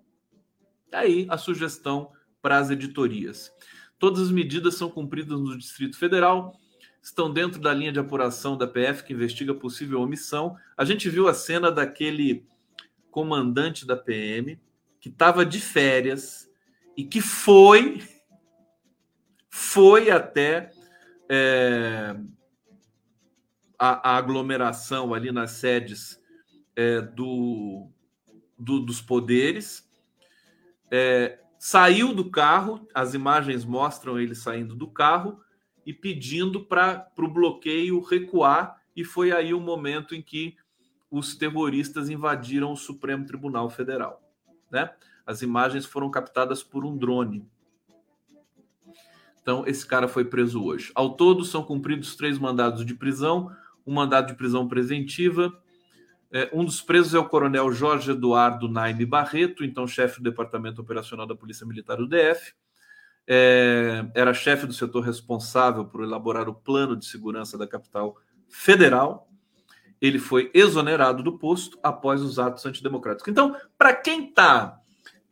[0.91, 2.11] Tá aí a sugestão
[2.41, 3.51] para as editorias.
[3.97, 6.59] Todas as medidas são cumpridas no Distrito Federal
[7.03, 10.55] estão dentro da linha de apuração da PF que investiga possível omissão.
[10.77, 12.47] A gente viu a cena daquele
[13.11, 14.57] comandante da PM
[15.01, 16.49] que estava de férias
[16.95, 18.01] e que foi
[19.49, 20.71] foi até
[21.35, 22.15] é,
[23.79, 26.21] a, a, aglomeração ali nas sedes
[26.75, 27.89] é, do,
[28.57, 29.89] do, dos poderes,
[30.91, 35.41] é, saiu do carro, as imagens mostram ele saindo do carro,
[35.83, 40.55] e pedindo para o bloqueio recuar, e foi aí o momento em que
[41.09, 44.21] os terroristas invadiram o Supremo Tribunal Federal.
[44.71, 44.93] Né?
[45.25, 47.45] As imagens foram captadas por um drone.
[49.43, 50.91] Então, esse cara foi preso hoje.
[50.95, 53.51] Ao todo, são cumpridos três mandados de prisão,
[53.85, 55.53] um mandado de prisão preventiva.
[56.31, 60.81] É, um dos presos é o coronel Jorge Eduardo Naime Barreto, então chefe do Departamento
[60.81, 62.53] Operacional da Polícia Militar do DF
[63.27, 68.17] é, era chefe do setor responsável por elaborar o plano de segurança da capital
[68.49, 69.29] federal.
[70.01, 73.31] Ele foi exonerado do posto após os atos antidemocráticos.
[73.31, 74.79] Então, para quem está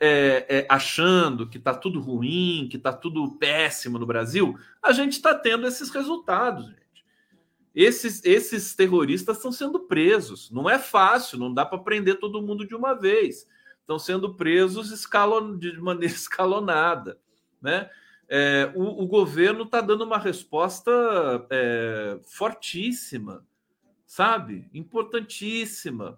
[0.02, 5.14] é, é, achando que está tudo ruim, que está tudo péssimo no Brasil, a gente
[5.14, 6.82] está tendo esses resultados, gente.
[7.74, 10.52] Esses, esses terroristas estão sendo presos.
[10.52, 13.48] Não é fácil, não dá para prender todo mundo de uma vez.
[13.80, 17.18] Estão sendo presos escalon, de maneira escalonada
[17.62, 17.90] né?
[18.28, 20.92] É, o, o, governo está dando uma resposta
[21.50, 23.46] é, fortíssima,
[24.06, 24.70] sabe?
[24.74, 26.18] Importantíssima.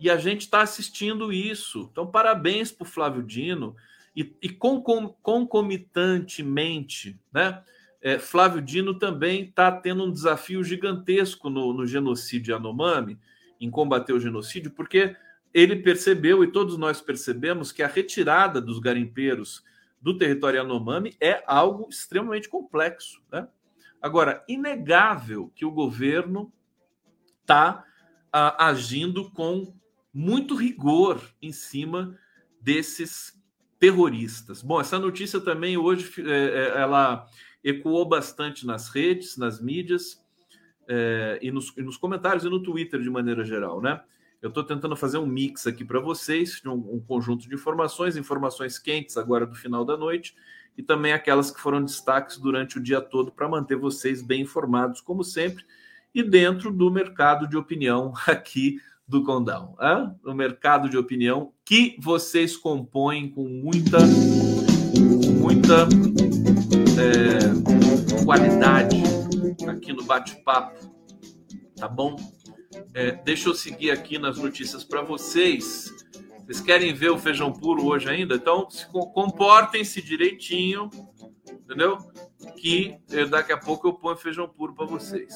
[0.00, 1.90] E a gente está assistindo isso.
[1.92, 3.76] Então, parabéns para o Flávio Dino.
[4.16, 7.62] E, e concomitantemente, né?
[8.02, 13.18] É, Flávio Dino também está tendo um desafio gigantesco no, no genocídio Yanomami,
[13.60, 15.14] em combater o genocídio, porque
[15.52, 19.62] ele percebeu, e todos nós percebemos, que a retirada dos garimpeiros
[20.00, 23.20] do território Yanomami é algo extremamente complexo.
[23.30, 23.46] Né?
[24.00, 26.50] Agora, inegável que o governo
[27.42, 27.84] está
[28.32, 29.74] agindo com
[30.12, 32.18] muito rigor em cima
[32.60, 33.40] desses
[33.78, 34.62] terroristas.
[34.62, 37.26] Bom, essa notícia também hoje é, é, ela
[37.64, 40.22] ecoou bastante nas redes, nas mídias
[40.88, 44.02] é, e, nos, e, nos, comentários e no Twitter de maneira geral, né?
[44.42, 48.78] Eu estou tentando fazer um mix aqui para vocês, um, um, conjunto de informações, informações
[48.78, 50.34] quentes agora do final da noite
[50.76, 55.00] e também aquelas que foram destaques durante o dia todo para manter vocês bem informados,
[55.02, 55.64] como sempre,
[56.14, 58.80] e dentro do mercado de opinião aqui
[59.10, 59.76] do Condão.
[59.80, 60.14] Hein?
[60.24, 63.98] No mercado de opinião que vocês compõem com muita,
[65.40, 65.88] muita
[66.96, 69.02] é, qualidade
[69.68, 70.78] aqui no bate-papo,
[71.76, 72.14] tá bom?
[72.94, 75.92] É, deixa eu seguir aqui nas notícias para vocês.
[76.46, 78.36] Vocês querem ver o feijão puro hoje ainda?
[78.36, 80.88] Então, se comportem-se direitinho,
[81.48, 81.98] entendeu?
[82.56, 85.34] Que eh, daqui a pouco eu ponho feijão puro para vocês.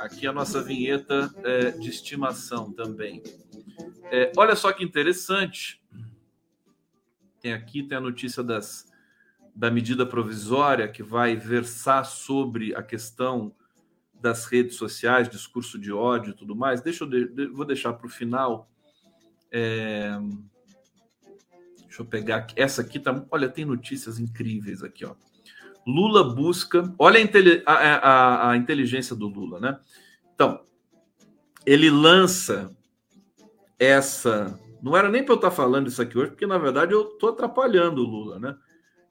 [0.00, 3.22] Aqui a nossa vinheta é, de estimação também.
[4.04, 5.82] É, olha só que interessante.
[7.38, 8.90] Tem aqui tem a notícia das,
[9.54, 13.54] da medida provisória que vai versar sobre a questão
[14.14, 16.80] das redes sociais, discurso de ódio e tudo mais.
[16.80, 18.70] Deixa eu de, vou deixar para o final
[19.50, 20.18] é...
[21.76, 22.54] Deixa eu pegar aqui.
[22.56, 23.26] Essa aqui tá.
[23.30, 25.14] Olha, tem notícias incríveis aqui, ó.
[25.90, 26.94] Lula busca.
[26.98, 27.20] Olha
[27.66, 29.78] a, a, a, inteligência do Lula, né?
[30.34, 30.60] Então,
[31.66, 32.74] ele lança
[33.78, 34.58] essa.
[34.82, 37.02] Não era nem para eu estar tá falando isso aqui hoje, porque na verdade eu
[37.02, 38.56] estou atrapalhando o Lula, né?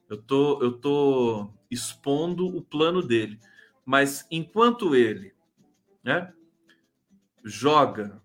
[0.08, 3.38] Eu tô, eu tô expondo o plano dele.
[3.84, 5.32] Mas enquanto ele
[6.02, 6.32] né,
[7.44, 8.20] joga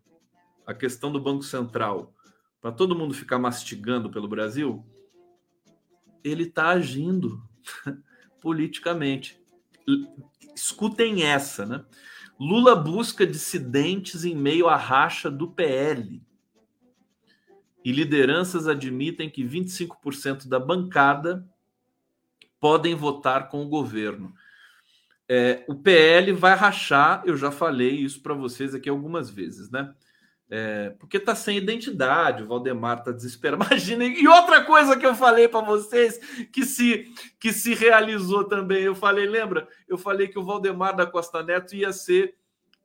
[0.65, 2.13] a questão do Banco Central
[2.59, 4.83] para todo mundo ficar mastigando pelo Brasil,
[6.23, 7.43] ele está agindo
[8.45, 9.41] politicamente.
[10.55, 11.83] Escutem essa, né?
[12.39, 16.21] Lula busca dissidentes em meio à racha do PL.
[17.83, 21.43] E lideranças admitem que 25% da bancada
[22.59, 24.31] podem votar com o governo.
[25.27, 29.91] É, o PL vai rachar, eu já falei isso para vocês aqui algumas vezes, né?
[30.47, 33.65] É, porque tá sem identidade, o Valdemar tá desesperado.
[33.65, 34.21] Imaginem.
[34.21, 36.17] E outra coisa que eu falei para vocês
[36.51, 39.67] que se que se realizou também, eu falei, lembra?
[39.87, 42.35] Eu falei que o Valdemar da Costa Neto ia ser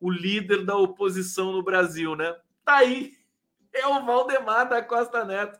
[0.01, 2.35] o líder da oposição no Brasil, né?
[2.65, 3.13] Tá aí.
[3.73, 5.59] É o Valdemar da Costa Neto.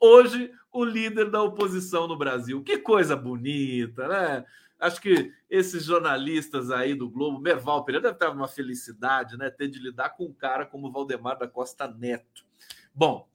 [0.00, 2.62] Hoje o líder da oposição no Brasil.
[2.62, 4.44] Que coisa bonita, né?
[4.82, 9.48] Acho que esses jornalistas aí do Globo, Merval Pereira, deve estar uma felicidade, né?
[9.48, 12.44] Ter de lidar com um cara como Valdemar da Costa Neto.
[12.92, 13.28] Bom,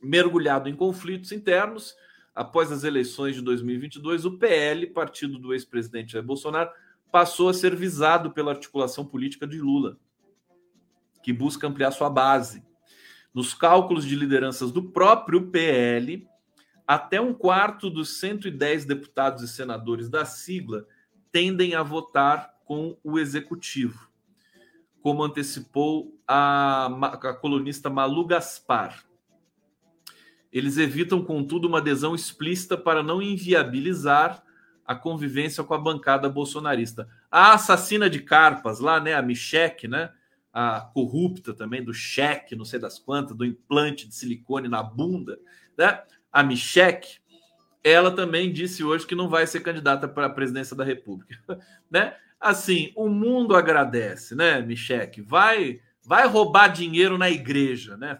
[0.00, 1.94] mergulhado em conflitos internos,
[2.34, 6.70] após as eleições de 2022, o PL, partido do ex-presidente Jair Bolsonaro,
[7.12, 9.98] passou a ser visado pela articulação política de Lula,
[11.22, 12.64] que busca ampliar sua base.
[13.34, 16.26] Nos cálculos de lideranças do próprio PL,
[16.90, 20.88] até um quarto dos 110 deputados e senadores da sigla
[21.30, 24.10] tendem a votar com o executivo,
[25.00, 29.04] como antecipou a, a colunista Malu Gaspar.
[30.52, 34.42] Eles evitam, contudo, uma adesão explícita para não inviabilizar
[34.84, 37.08] a convivência com a bancada bolsonarista.
[37.30, 40.10] A assassina de carpas lá, né, a Michek, né,
[40.52, 45.38] a corrupta também do cheque, não sei das quantas, do implante de silicone na bunda,
[45.78, 46.02] né?
[46.32, 47.18] A Michek,
[47.82, 51.36] ela também disse hoje que não vai ser candidata para a presidência da República,
[51.90, 52.16] né?
[52.38, 55.20] Assim, o mundo agradece, né, Michek?
[55.20, 58.18] Vai, vai roubar dinheiro na igreja, né?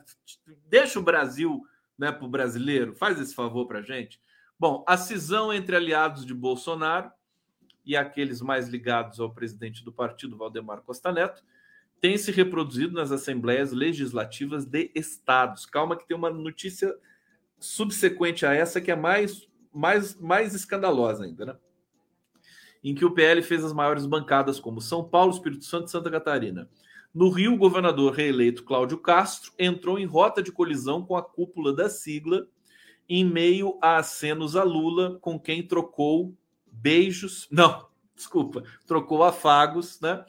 [0.68, 1.62] Deixa o Brasil,
[1.98, 2.94] né, para o brasileiro.
[2.94, 4.20] Faz esse favor para gente.
[4.58, 7.11] Bom, a cisão entre aliados de Bolsonaro
[7.84, 11.42] e aqueles mais ligados ao presidente do partido, Valdemar Costa Neto,
[11.98, 15.64] tem se reproduzido nas assembleias legislativas de estados.
[15.64, 16.94] Calma que tem uma notícia
[17.61, 21.56] subsequente a essa que é mais, mais, mais escandalosa ainda, né?
[22.82, 26.11] Em que o PL fez as maiores bancadas, como São Paulo, Espírito Santo e Santa
[26.11, 26.68] Catarina.
[27.12, 31.74] No Rio, o governador reeleito Cláudio Castro entrou em rota de colisão com a cúpula
[31.74, 32.46] da sigla,
[33.08, 36.34] em meio a acenos a Lula, com quem trocou
[36.70, 37.48] beijos.
[37.50, 40.24] Não, desculpa, trocou afagos, né?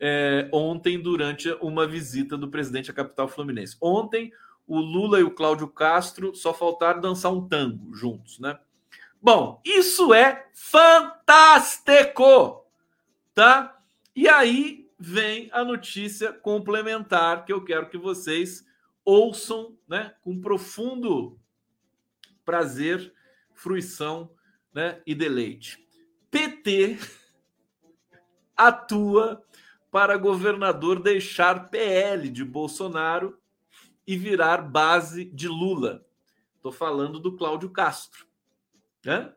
[0.00, 3.76] É, ontem, durante uma visita do presidente à capital fluminense.
[3.80, 4.32] Ontem,
[4.66, 8.58] o Lula e o Cláudio Castro só faltaram dançar um tango juntos, né?
[9.20, 12.14] Bom, isso é fantástico,
[13.32, 13.80] tá?
[14.14, 18.66] E aí vem a notícia complementar que eu quero que vocês
[19.04, 21.38] ouçam, né, com profundo
[22.44, 23.12] prazer,
[23.52, 24.30] fruição,
[24.72, 25.86] né, e deleite.
[26.30, 26.98] PT
[28.56, 29.44] atua
[29.90, 33.38] para governador deixar PL de Bolsonaro
[34.06, 36.04] e virar base de Lula.
[36.56, 38.26] Estou falando do Cláudio Castro.
[39.04, 39.32] Né?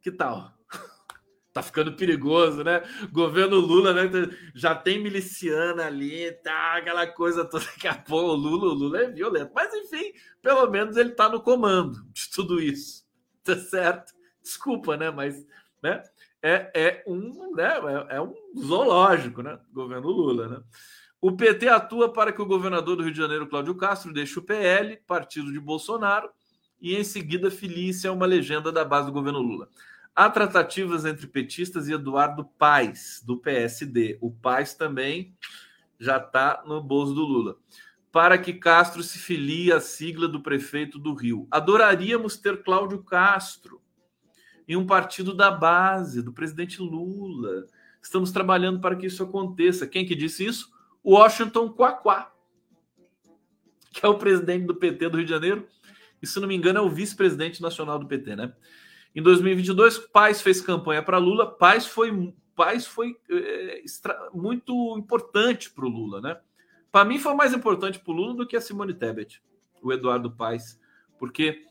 [0.00, 0.52] Que tal?
[1.52, 2.82] tá ficando perigoso, né?
[3.12, 4.10] Governo Lula, né?
[4.54, 7.64] Já tem miliciana ali, tá aquela coisa toda.
[7.64, 9.52] Daqui a pouco o Lula, o Lula é violento.
[9.54, 10.12] Mas enfim,
[10.42, 13.06] pelo menos ele tá no comando de tudo isso.
[13.44, 14.12] Tá certo?
[14.42, 15.10] Desculpa, né?
[15.10, 15.46] Mas
[15.82, 16.02] né?
[16.42, 17.68] É, é um, né?
[18.10, 19.58] É, é um zoológico, né?
[19.72, 20.62] Governo Lula, né?
[21.20, 24.42] O PT atua para que o governador do Rio de Janeiro, Cláudio Castro, deixe o
[24.42, 26.30] PL, partido de Bolsonaro,
[26.80, 29.68] e em seguida filie-se a uma legenda da base do governo Lula.
[30.14, 34.18] Há tratativas entre petistas e Eduardo Paes, do PSD.
[34.20, 35.34] O Paes também
[35.98, 37.56] já está no bolso do Lula.
[38.12, 41.48] Para que Castro se filie à sigla do prefeito do Rio.
[41.50, 43.80] Adoraríamos ter Cláudio Castro
[44.66, 47.66] em um partido da base, do presidente Lula.
[48.00, 49.86] Estamos trabalhando para que isso aconteça.
[49.86, 50.77] Quem que disse isso?
[51.04, 52.32] Washington Quaquá,
[53.92, 55.66] que é o presidente do PT do Rio de Janeiro.
[56.20, 58.52] E, se não me engano, é o vice-presidente nacional do PT, né?
[59.14, 61.46] Em 2022, Paz fez campanha para Lula.
[61.46, 66.38] Paz foi, Paz foi é, extra, muito importante para o Lula, né?
[66.90, 69.42] Para mim, foi mais importante para o Lula do que a Simone Tebet,
[69.82, 70.80] o Eduardo Paes,
[71.18, 71.62] porque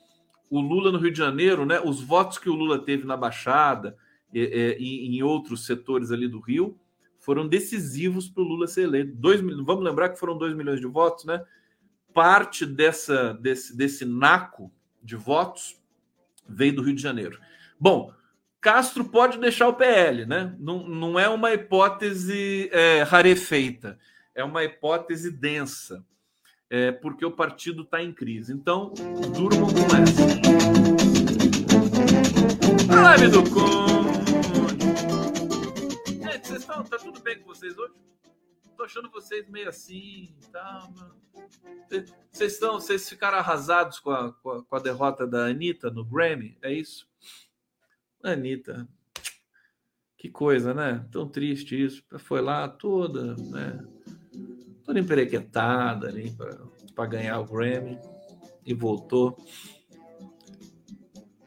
[0.49, 1.79] o Lula no Rio de Janeiro, né?
[1.79, 3.97] Os votos que o Lula teve na Baixada
[4.33, 6.79] e, e em outros setores ali do Rio
[7.27, 9.11] foram decisivos para o Lula ser eleito.
[9.13, 11.43] Dois, vamos lembrar que foram 2 milhões de votos, né?
[12.13, 14.71] Parte dessa, desse, desse naco
[15.03, 15.77] de votos
[16.47, 17.37] veio do Rio de Janeiro.
[17.77, 18.13] Bom,
[18.61, 20.55] Castro pode deixar o PL, né?
[20.57, 23.99] Não, não é uma hipótese é, rarefeita,
[24.33, 26.05] é uma hipótese densa,
[26.69, 28.53] é, porque o partido está em crise.
[28.53, 28.93] Então,
[29.35, 30.25] durmam com essa.
[32.89, 33.96] Live do Conde.
[36.77, 36.83] Estão.
[36.83, 37.93] Tá tudo bem com vocês hoje?
[38.75, 41.15] Tô achando vocês meio assim, tá, mano.
[42.31, 46.05] Vocês estão, vocês ficaram arrasados com a, com a, com a derrota da Anitta no
[46.05, 46.57] Grammy?
[46.61, 47.07] É isso?
[48.21, 48.87] Anitta,
[50.17, 51.07] que coisa, né?
[51.11, 52.03] Tão triste isso.
[52.19, 53.83] Foi lá toda, né?
[54.85, 56.35] Toda emperequetada ali
[56.93, 57.99] para ganhar o Grammy
[58.63, 59.35] e voltou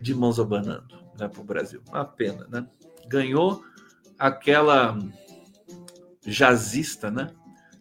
[0.01, 1.81] de mãos abanando né, para o Brasil.
[1.89, 2.68] Uma pena, né?
[3.07, 3.64] Ganhou
[4.21, 4.97] aquela
[6.25, 7.35] jazzista, né?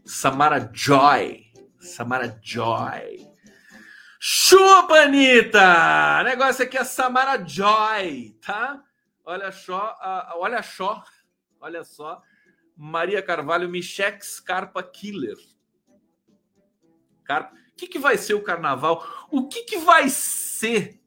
[0.05, 3.27] Samara Joy Samara Joy.
[4.19, 6.19] Chupa, Anitta!
[6.19, 8.83] O negócio aqui é Samara Joy, tá?
[9.23, 9.95] Olha só,
[10.35, 11.03] olha só,
[11.59, 12.21] olha só.
[12.75, 15.37] Maria Carvalho, Michex Carpa Killer.
[17.23, 17.55] Carpa.
[17.55, 19.05] O que, que vai ser o carnaval?
[19.31, 21.01] O que, que vai ser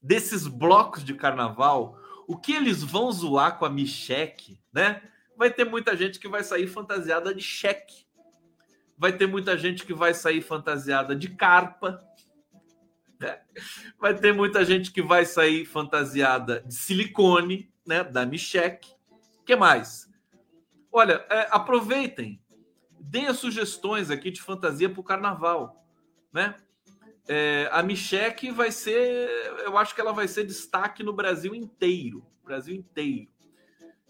[0.00, 1.98] desses blocos de carnaval?
[2.26, 5.02] O que eles vão zoar com a Micheque, né?
[5.36, 8.06] Vai ter muita gente que vai sair fantasiada de cheque
[8.96, 12.02] vai ter muita gente que vai sair fantasiada de carpa.
[13.20, 13.38] Né?
[13.98, 18.02] Vai ter muita gente que vai sair fantasiada de silicone, né?
[18.02, 18.94] Da Micheque.
[19.44, 20.08] Que mais?
[20.90, 22.42] Olha, é, aproveitem,
[22.98, 25.86] deem as sugestões aqui de fantasia para o carnaval,
[26.32, 26.56] né?
[27.28, 29.28] É, a Micheque vai ser,
[29.64, 33.28] eu acho que ela vai ser destaque no Brasil inteiro, Brasil inteiro.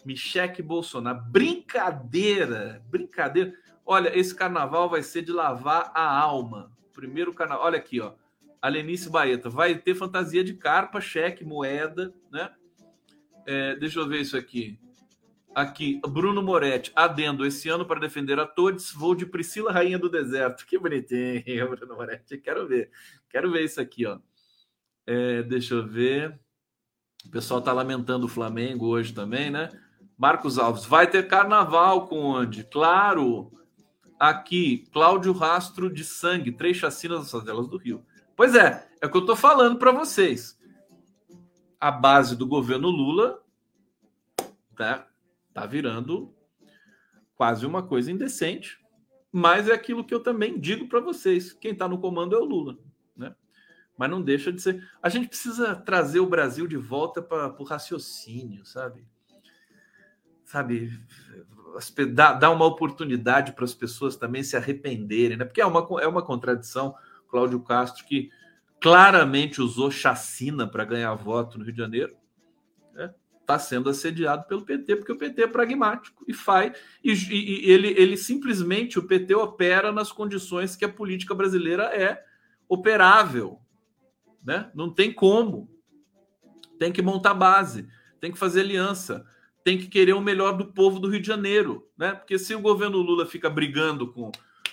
[0.05, 3.53] Micheque Bolsonaro, brincadeira, brincadeira.
[3.85, 6.71] Olha, esse carnaval vai ser de lavar a alma.
[6.93, 7.65] Primeiro carnaval.
[7.65, 8.15] Olha aqui, ó.
[8.63, 9.49] Alenice Baeta.
[9.49, 12.51] Vai ter fantasia de carpa, cheque, moeda, né?
[13.47, 14.79] É, deixa eu ver isso aqui.
[15.57, 20.11] Aqui, Bruno Moretti, adendo, esse ano para defender a todos, vou de Priscila Rainha do
[20.11, 20.67] Deserto.
[20.67, 22.37] Que bonitinho, Bruno Moretti.
[22.37, 22.91] Quero ver.
[23.31, 24.19] Quero ver isso aqui, ó.
[25.07, 26.39] É, deixa eu ver.
[27.25, 29.71] O pessoal tá lamentando o Flamengo hoje também, né?
[30.19, 32.63] Marcos Alves, vai ter carnaval com onde?
[32.65, 33.51] Claro,
[34.19, 38.05] Aqui, Cláudio Rastro de Sangue, três chacinas das favelas do Rio.
[38.35, 40.59] Pois é, é o que eu estou falando para vocês.
[41.79, 43.43] A base do governo Lula
[44.75, 45.07] tá,
[45.57, 46.35] tá virando
[47.35, 48.79] quase uma coisa indecente,
[49.33, 52.45] mas é aquilo que eu também digo para vocês: quem está no comando é o
[52.45, 52.79] Lula.
[53.17, 53.35] Né?
[53.97, 54.87] Mas não deixa de ser.
[55.03, 59.09] A gente precisa trazer o Brasil de volta para o raciocínio, sabe?
[60.45, 60.93] Sabe,
[62.13, 65.45] dá, dá uma oportunidade para as pessoas também se arrependerem, né?
[65.47, 66.95] Porque é uma, é uma contradição,
[67.31, 68.31] Cláudio Castro, que
[68.79, 72.15] claramente usou chacina para ganhar voto no Rio de Janeiro,
[73.47, 76.77] está sendo assediado pelo PT, porque o PT é pragmático e faz.
[77.03, 82.25] E, e, ele, ele simplesmente, o PT opera nas condições que a política brasileira é
[82.69, 83.61] operável.
[84.45, 84.71] Né?
[84.75, 85.71] Não tem como.
[86.79, 87.89] Tem que montar base,
[88.21, 89.25] tem que fazer aliança
[89.67, 92.15] tem que querer o melhor do povo do Rio de Janeiro, né?
[92.15, 94.31] Porque se o governo Lula fica brigando com,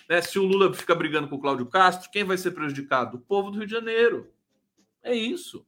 [0.08, 3.18] né, se o Lula fica brigando com o Cláudio Castro, quem vai ser prejudicado?
[3.18, 4.32] O povo do Rio de Janeiro.
[5.02, 5.66] É isso.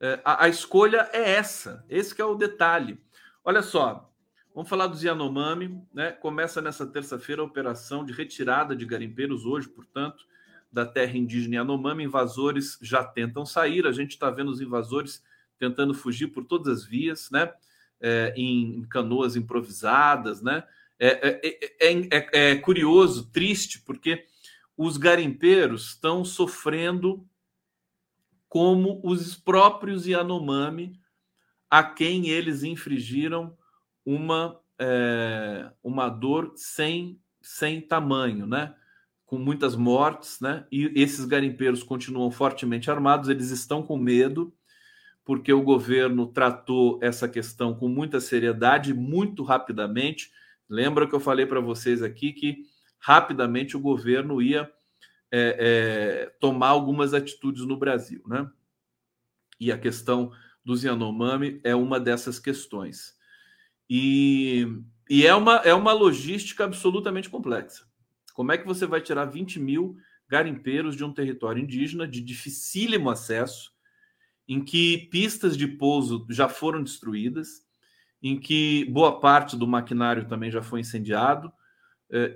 [0.00, 1.84] É, a, a, escolha é essa.
[1.88, 2.98] Esse é o detalhe.
[3.44, 4.12] Olha só,
[4.54, 5.82] vamos falar dos Yanomami.
[5.92, 6.12] Né?
[6.12, 10.24] Começa nessa terça-feira a operação de retirada de garimpeiros, hoje, portanto,
[10.70, 12.04] da terra indígena Yanomami.
[12.04, 13.86] Invasores já tentam sair.
[13.86, 15.22] A gente está vendo os invasores
[15.58, 17.52] tentando fugir por todas as vias, né?
[18.00, 20.62] É, em canoas improvisadas, né?
[21.00, 21.40] É,
[21.80, 24.24] é, é, é, curioso, triste, porque
[24.76, 27.26] os garimpeiros estão sofrendo
[28.48, 30.98] como os próprios Yanomami,
[31.70, 33.56] a quem eles infringiram
[34.04, 38.74] uma, é, uma dor sem, sem tamanho, né?
[39.26, 40.66] com muitas mortes, né?
[40.72, 44.54] e esses garimpeiros continuam fortemente armados, eles estão com medo,
[45.22, 50.30] porque o governo tratou essa questão com muita seriedade, muito rapidamente.
[50.66, 52.62] Lembra que eu falei para vocês aqui que
[52.98, 54.72] rapidamente o governo ia
[55.30, 58.50] é, é, tomar algumas atitudes no Brasil, né?
[59.60, 60.32] E a questão
[60.64, 63.16] dos Yanomami é uma dessas questões.
[63.88, 64.66] E,
[65.08, 67.86] e é, uma, é uma logística absolutamente complexa.
[68.34, 69.96] Como é que você vai tirar 20 mil
[70.28, 73.72] garimpeiros de um território indígena de dificílimo acesso,
[74.46, 77.66] em que pistas de pouso já foram destruídas,
[78.22, 81.52] em que boa parte do maquinário também já foi incendiado,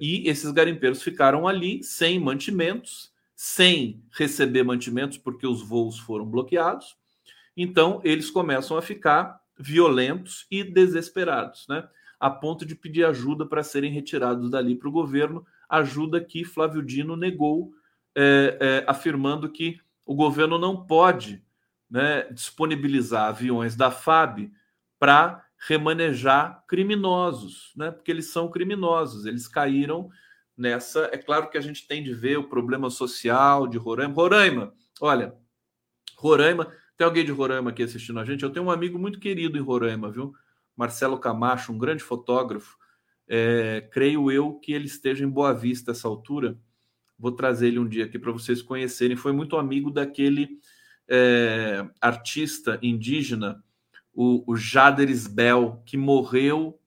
[0.01, 6.97] e esses garimpeiros ficaram ali sem mantimentos, sem receber mantimentos porque os voos foram bloqueados.
[7.57, 11.89] Então, eles começam a ficar violentos e desesperados, né?
[12.23, 16.81] a ponto de pedir ajuda para serem retirados dali para o governo, ajuda que Flávio
[16.81, 17.73] Dino negou,
[18.15, 21.43] é, é, afirmando que o governo não pode
[21.91, 24.53] né, disponibilizar aviões da FAB
[25.01, 27.91] para remanejar criminosos, né?
[27.91, 30.11] Porque eles são criminosos, eles caíram
[30.57, 31.09] nessa.
[31.13, 34.15] É claro que a gente tem de ver o problema social de Roraima.
[34.15, 35.35] Roraima, olha,
[36.17, 38.43] Roraima, tem alguém de Roraima aqui assistindo a gente?
[38.43, 40.35] Eu tenho um amigo muito querido em Roraima, viu?
[40.77, 42.77] Marcelo Camacho, um grande fotógrafo.
[43.29, 46.59] É, creio eu que ele esteja em Boa Vista essa altura.
[47.17, 49.17] Vou trazer ele um dia aqui para vocês conhecerem.
[49.17, 50.59] Foi muito amigo daquele
[51.09, 53.63] é, artista indígena
[54.15, 56.79] o, o Jader Isbel, que morreu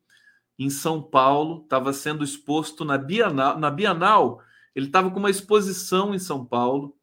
[0.57, 3.59] em São Paulo, estava sendo exposto na Bienal.
[3.59, 4.41] Na Bienal,
[4.73, 6.95] ele estava com uma exposição em São Paulo.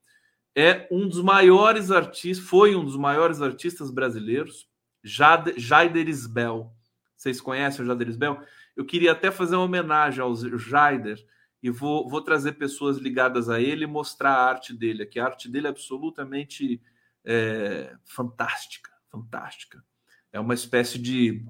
[0.54, 4.68] É um dos maiores artistas, foi um dos maiores artistas brasileiros,
[5.02, 6.72] Jader, Jaider Isbel.
[7.16, 8.40] Vocês conhecem o Jader Isbel?
[8.76, 11.24] Eu queria até fazer uma homenagem ao Jaider
[11.62, 15.24] e vou, vou trazer pessoas ligadas a ele e mostrar a arte dele, que a
[15.24, 16.82] arte dele é absolutamente
[17.24, 19.82] é, fantástica, fantástica.
[20.32, 21.44] É uma espécie de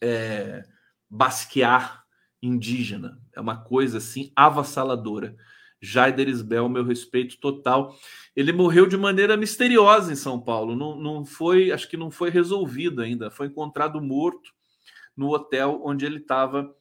[0.00, 0.62] é,
[1.08, 2.04] basquear
[2.42, 3.18] indígena.
[3.34, 5.34] É uma coisa assim avassaladora.
[5.80, 7.94] Jaider Isbel, meu respeito total.
[8.34, 10.74] Ele morreu de maneira misteriosa em São Paulo.
[10.74, 13.30] Não, não foi, acho que não foi resolvido ainda.
[13.30, 14.50] Foi encontrado morto
[15.16, 16.74] no hotel onde ele estava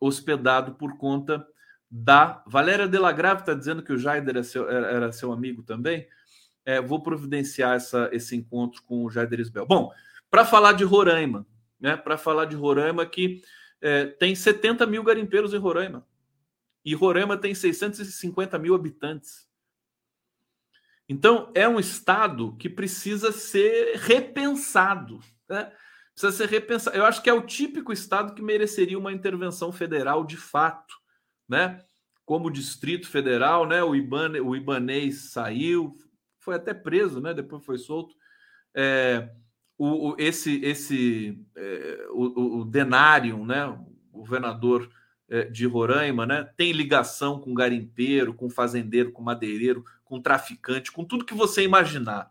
[0.00, 1.46] hospedado por conta
[1.90, 2.42] da.
[2.46, 6.06] Valéria Delagrave está dizendo que o Jaider era seu, era seu amigo também.
[6.64, 9.66] É, vou providenciar essa, esse encontro com o Jaider Isbel.
[9.66, 9.90] Bom,
[10.30, 11.46] para falar de Roraima,
[11.80, 11.96] né?
[11.96, 13.42] Para falar de Roraima que
[13.80, 16.06] é, tem 70 mil garimpeiros em Roraima.
[16.84, 19.48] E Roraima tem 650 mil habitantes.
[21.08, 25.20] Então, é um estado que precisa ser repensado.
[25.48, 25.72] Né?
[26.12, 26.96] Precisa ser repensado.
[26.96, 30.94] Eu acho que é o típico estado que mereceria uma intervenção federal de fato.
[31.48, 31.82] Né?
[32.26, 33.82] Como o Distrito Federal, né?
[33.82, 35.96] o, Iban, o Ibanês saiu,
[36.38, 37.32] foi até preso, né?
[37.32, 38.14] depois foi solto.
[38.74, 39.30] É,
[39.78, 43.64] o, o, esse esse é, o, o Denário, né,
[44.12, 44.90] o governador
[45.28, 51.04] é, de Roraima, né, tem ligação com garimpeiro, com fazendeiro, com madeireiro, com traficante, com
[51.04, 52.30] tudo que você imaginar.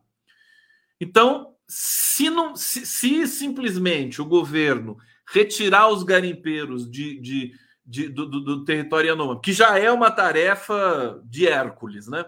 [0.99, 4.97] Então, se, não, se, se simplesmente o governo
[5.31, 7.53] retirar os garimpeiros de, de,
[7.85, 12.25] de do, do, do, território Yanomami, que já é uma tarefa de Hércules, né?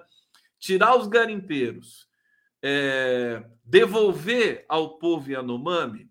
[0.59, 2.08] Tirar os garimpeiros
[2.61, 6.09] é, devolver ao povo Yanomami,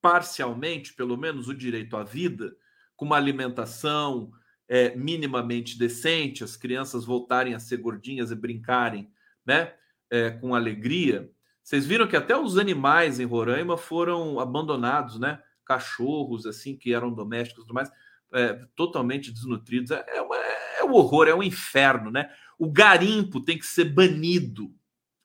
[0.00, 2.54] parcialmente, pelo menos, o direito à vida,
[2.96, 4.32] com uma alimentação
[4.68, 9.10] é, minimamente decente, as crianças voltarem a ser gordinhas e brincarem
[9.44, 9.74] né,
[10.10, 11.30] é, com alegria.
[11.62, 15.40] Vocês viram que até os animais em Roraima foram abandonados, né?
[15.64, 17.90] Cachorros, assim, que eram domésticos e tudo mais,
[18.32, 19.92] é, totalmente desnutridos.
[19.92, 22.30] É, é, uma, é um horror, é um inferno, né?
[22.58, 24.74] O garimpo tem que ser banido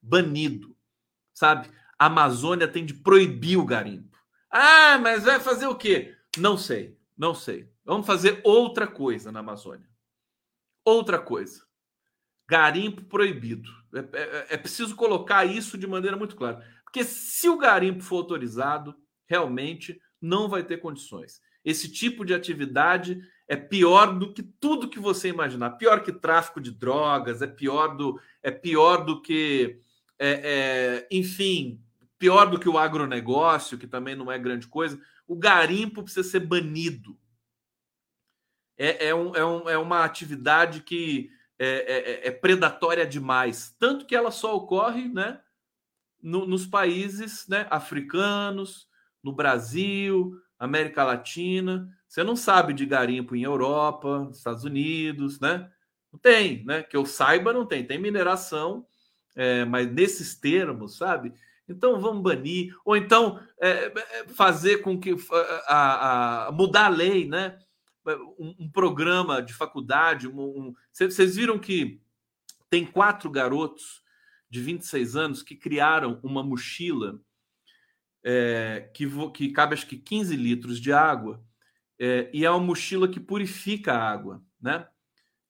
[0.02, 0.76] banido,
[1.34, 1.70] sabe?
[1.98, 4.18] A Amazônia tem de proibir o garimpo.
[4.50, 6.16] Ah, mas vai fazer o quê?
[6.38, 7.70] Não sei, não sei.
[7.84, 9.90] Vamos fazer outra coisa na Amazônia.
[10.86, 11.66] Outra coisa.
[12.48, 13.70] Garimpo proibido.
[13.94, 16.66] É, é, é, preciso colocar isso de maneira muito clara.
[16.84, 18.96] Porque se o garimpo for autorizado,
[19.26, 21.42] realmente não vai ter condições.
[21.64, 25.72] Esse tipo de atividade é pior do que tudo que você imaginar.
[25.72, 29.82] Pior que tráfico de drogas, é pior do, é pior do que,
[30.20, 31.82] é, é, enfim,
[32.18, 35.00] pior do que o agronegócio, que também não é grande coisa.
[35.28, 37.18] O garimpo precisa ser banido.
[38.78, 43.76] É, é, um, é, um, é uma atividade que é, é, é, é predatória demais.
[43.80, 45.40] Tanto que ela só ocorre né,
[46.22, 48.88] no, nos países né, africanos,
[49.24, 51.90] no Brasil, América Latina.
[52.08, 55.70] Você não sabe de garimpo em Europa, Estados Unidos, né?
[56.12, 56.84] Não tem, né?
[56.84, 57.86] Que eu saiba, não tem.
[57.86, 58.86] Tem mineração,
[59.38, 61.32] é, mas nesses termos, sabe?
[61.70, 65.16] Então vamos banir, ou então é, é fazer com que
[65.68, 67.58] a, a, mudar a lei, né?
[68.40, 70.28] Um, um programa de faculdade.
[70.28, 72.02] Um, um, vocês viram que
[72.70, 74.02] tem quatro garotos
[74.50, 77.20] de 26 anos que criaram uma mochila
[78.24, 81.44] é, que, que cabe acho que 15 litros de água
[82.00, 84.88] é, e é uma mochila que purifica a água, né?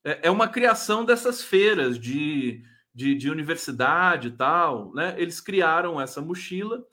[0.04, 2.64] É, é uma criação dessas feiras de,
[2.98, 5.14] de, de universidade e tal, né?
[5.16, 6.84] Eles criaram essa mochila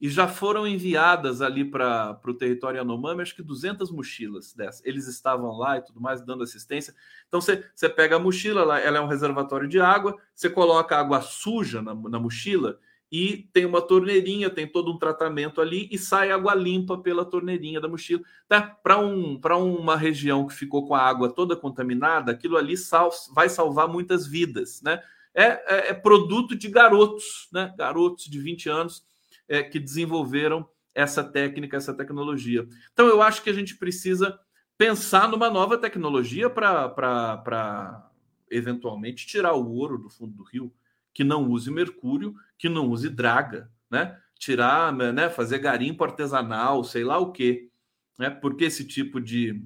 [0.00, 4.84] e já foram enviadas ali para o território Yanomami, acho que 200 mochilas dessas.
[4.84, 6.92] Eles estavam lá e tudo mais, dando assistência.
[7.28, 11.20] Então você, pega a mochila, ela, ela é um reservatório de água, você coloca água
[11.20, 12.80] suja na, na mochila
[13.12, 17.80] e tem uma torneirinha, tem todo um tratamento ali e sai água limpa pela torneirinha
[17.80, 18.22] da mochila.
[18.48, 18.60] Tá?
[18.62, 19.38] Para um,
[19.76, 24.26] uma região que ficou com a água toda contaminada, aquilo ali sal, vai salvar muitas
[24.26, 24.82] vidas.
[24.82, 25.00] Né?
[25.34, 27.72] É, é, é, produto de garotos, né?
[27.76, 29.02] garotos de 20 anos
[29.48, 32.66] é, que desenvolveram essa técnica, essa tecnologia.
[32.92, 34.38] Então, eu acho que a gente precisa
[34.76, 38.10] pensar numa nova tecnologia para
[38.50, 40.72] eventualmente tirar o ouro do fundo do rio
[41.14, 44.18] que não use mercúrio, que não use draga, né?
[44.38, 47.70] Tirar, né, fazer garimpo artesanal, sei lá o quê,
[48.18, 48.28] né?
[48.28, 49.62] Porque esse tipo de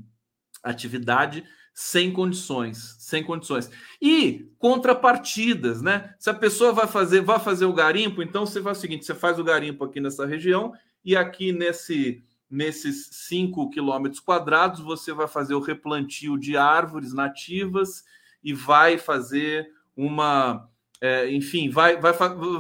[0.63, 1.45] atividade
[1.79, 3.71] sem condições, sem condições.
[4.01, 6.15] E contrapartidas, né?
[6.19, 9.15] Se a pessoa vai fazer, vai fazer o garimpo, então você faz o seguinte, você
[9.15, 10.73] faz o garimpo aqui nessa região
[11.05, 18.05] e aqui nesse nesses 5 quilômetros quadrados você vai fazer o replantio de árvores nativas
[18.43, 20.71] e vai fazer uma
[21.01, 22.13] é, enfim, vai, vai,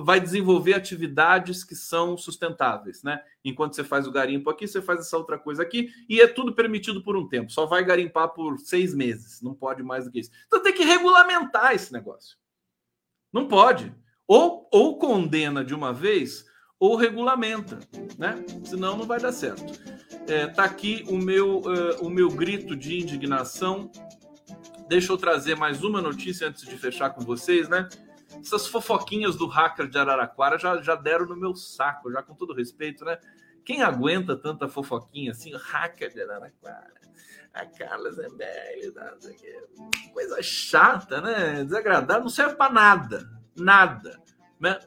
[0.05, 3.22] vai desenvolver atividades que são sustentáveis, né?
[3.45, 6.55] Enquanto você faz o garimpo aqui, você faz essa outra coisa aqui, e é tudo
[6.55, 7.51] permitido por um tempo.
[7.51, 10.30] Só vai garimpar por seis meses, não pode mais do que isso.
[10.47, 12.37] Então tem que regulamentar esse negócio.
[13.32, 13.95] Não pode.
[14.26, 16.45] Ou, ou condena de uma vez,
[16.78, 17.78] ou regulamenta,
[18.18, 18.45] né?
[18.64, 19.64] Senão não vai dar certo.
[20.28, 23.91] É, tá aqui o meu, uh, o meu grito de indignação.
[24.89, 27.89] Deixa eu trazer mais uma notícia antes de fechar com vocês, né?
[28.41, 32.55] Essas fofoquinhas do hacker de Araraquara já, já deram no meu saco, já com todo
[32.55, 33.18] respeito, né?
[33.64, 35.53] Quem aguenta tanta fofoquinha assim?
[35.55, 36.95] Hacker de Araraquara,
[37.53, 38.93] a Carla Zambelli,
[40.12, 41.64] coisa chata, né?
[41.64, 44.20] Desagradável, não serve para nada, nada,
[44.61, 44.78] né?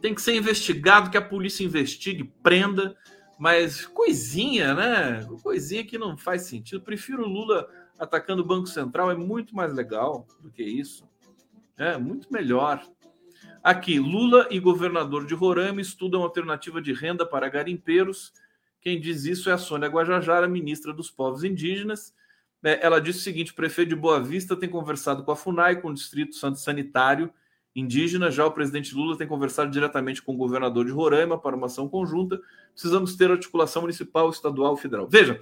[0.00, 2.96] Tem que ser investigado, que a polícia investigue, prenda,
[3.38, 5.26] mas coisinha, né?
[5.42, 6.82] Coisinha que não faz sentido.
[6.82, 7.68] Prefiro o Lula
[7.98, 11.08] atacando o Banco Central, é muito mais legal do que isso.
[11.76, 12.82] É muito melhor.
[13.62, 18.32] Aqui, Lula e governador de Roraima estudam alternativa de renda para garimpeiros.
[18.80, 22.14] Quem diz isso é a Sônia Guajajara, ministra dos Povos Indígenas.
[22.62, 25.80] É, ela disse o seguinte: o prefeito de Boa Vista tem conversado com a FUNAI,
[25.80, 27.32] com o Distrito Santo Sanitário
[27.74, 28.30] Indígena.
[28.30, 31.88] Já o presidente Lula tem conversado diretamente com o governador de Roraima para uma ação
[31.88, 32.40] conjunta.
[32.72, 35.08] Precisamos ter articulação municipal, estadual federal.
[35.08, 35.40] Veja,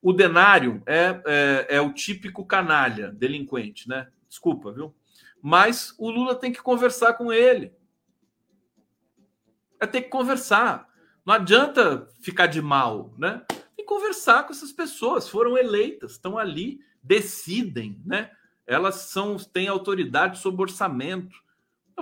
[0.00, 4.08] o denário é, é, é o típico canalha, delinquente, né?
[4.28, 4.94] Desculpa, viu?
[5.46, 7.70] Mas o Lula tem que conversar com ele.
[9.78, 10.88] É ter que conversar.
[11.22, 13.44] Não adianta ficar de mal, né?
[13.76, 15.28] Tem que conversar com essas pessoas.
[15.28, 18.30] Foram eleitas, estão ali, decidem, né?
[18.66, 21.36] Elas são têm autoridade sobre orçamento.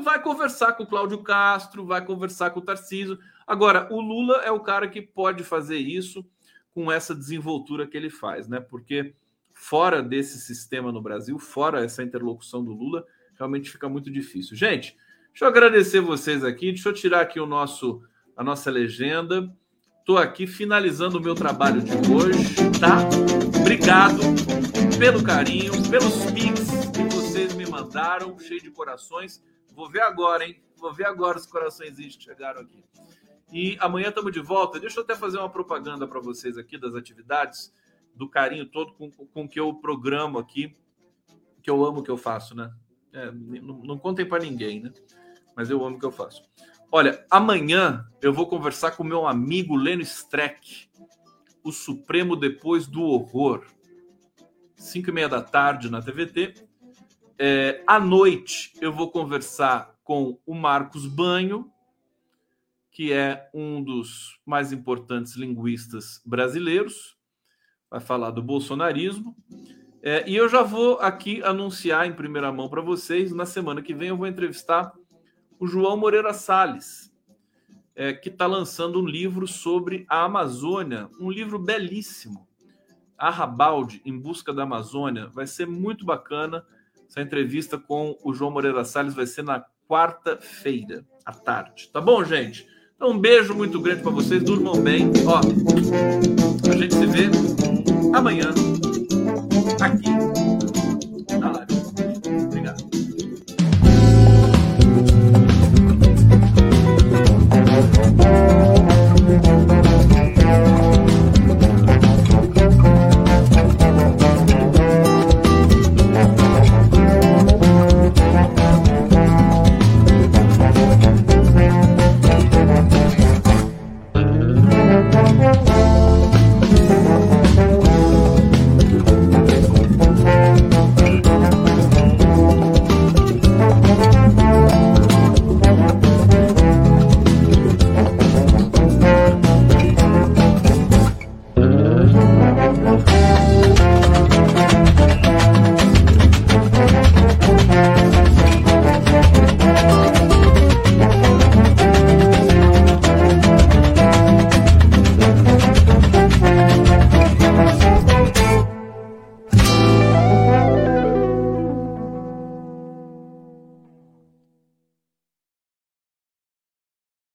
[0.01, 3.19] Vai conversar com o Cláudio Castro, vai conversar com o Tarcísio.
[3.45, 6.25] Agora, o Lula é o cara que pode fazer isso
[6.71, 8.61] com essa desenvoltura que ele faz, né?
[8.61, 9.17] Porque
[9.53, 13.05] fora desse sistema no Brasil, fora essa interlocução do Lula,
[13.37, 14.57] realmente fica muito difícil.
[14.57, 14.97] Gente,
[15.29, 18.03] deixa eu agradecer vocês aqui, deixa eu tirar aqui o nosso
[18.37, 19.55] a nossa legenda.
[20.01, 22.99] Estou aqui finalizando o meu trabalho de hoje, tá?
[23.61, 24.21] Obrigado
[24.99, 29.43] pelo carinho, pelos pics que vocês me mandaram, cheio de corações.
[29.75, 30.61] Vou ver agora, hein?
[30.77, 32.83] Vou ver agora os corações que chegaram aqui.
[33.53, 34.81] E amanhã estamos de volta.
[34.81, 37.73] Deixa eu até fazer uma propaganda para vocês aqui das atividades,
[38.15, 40.75] do carinho todo com, com que eu programo aqui,
[41.63, 42.73] que eu amo que eu faço, né?
[43.13, 44.93] É, não, não contem para ninguém, né?
[45.55, 46.43] Mas eu amo o que eu faço.
[46.91, 50.89] Olha, amanhã eu vou conversar com meu amigo Leno Streck,
[51.63, 53.65] o Supremo depois do horror.
[54.77, 56.55] 5 e meia da tarde na TVT.
[57.39, 61.71] É, à noite eu vou conversar com o Marcos Banho,
[62.91, 67.17] que é um dos mais importantes linguistas brasileiros.
[67.91, 69.37] Vai falar do bolsonarismo.
[70.05, 73.33] É, e eu já vou aqui anunciar em primeira mão para vocês.
[73.33, 74.93] Na semana que vem eu vou entrevistar
[75.61, 77.13] o João Moreira Salles,
[77.95, 82.49] é, que está lançando um livro sobre a Amazônia, um livro belíssimo.
[83.17, 85.29] Arrabalde, em busca da Amazônia.
[85.29, 86.67] Vai ser muito bacana.
[87.09, 91.89] Essa entrevista com o João Moreira Salles vai ser na quarta-feira, à tarde.
[91.93, 92.67] Tá bom, gente?
[92.97, 94.43] Então, um beijo muito grande para vocês.
[94.43, 95.13] Durmam bem.
[95.25, 95.39] Ó,
[96.69, 97.31] a gente se vê
[98.13, 98.53] amanhã
[99.81, 100.12] aqui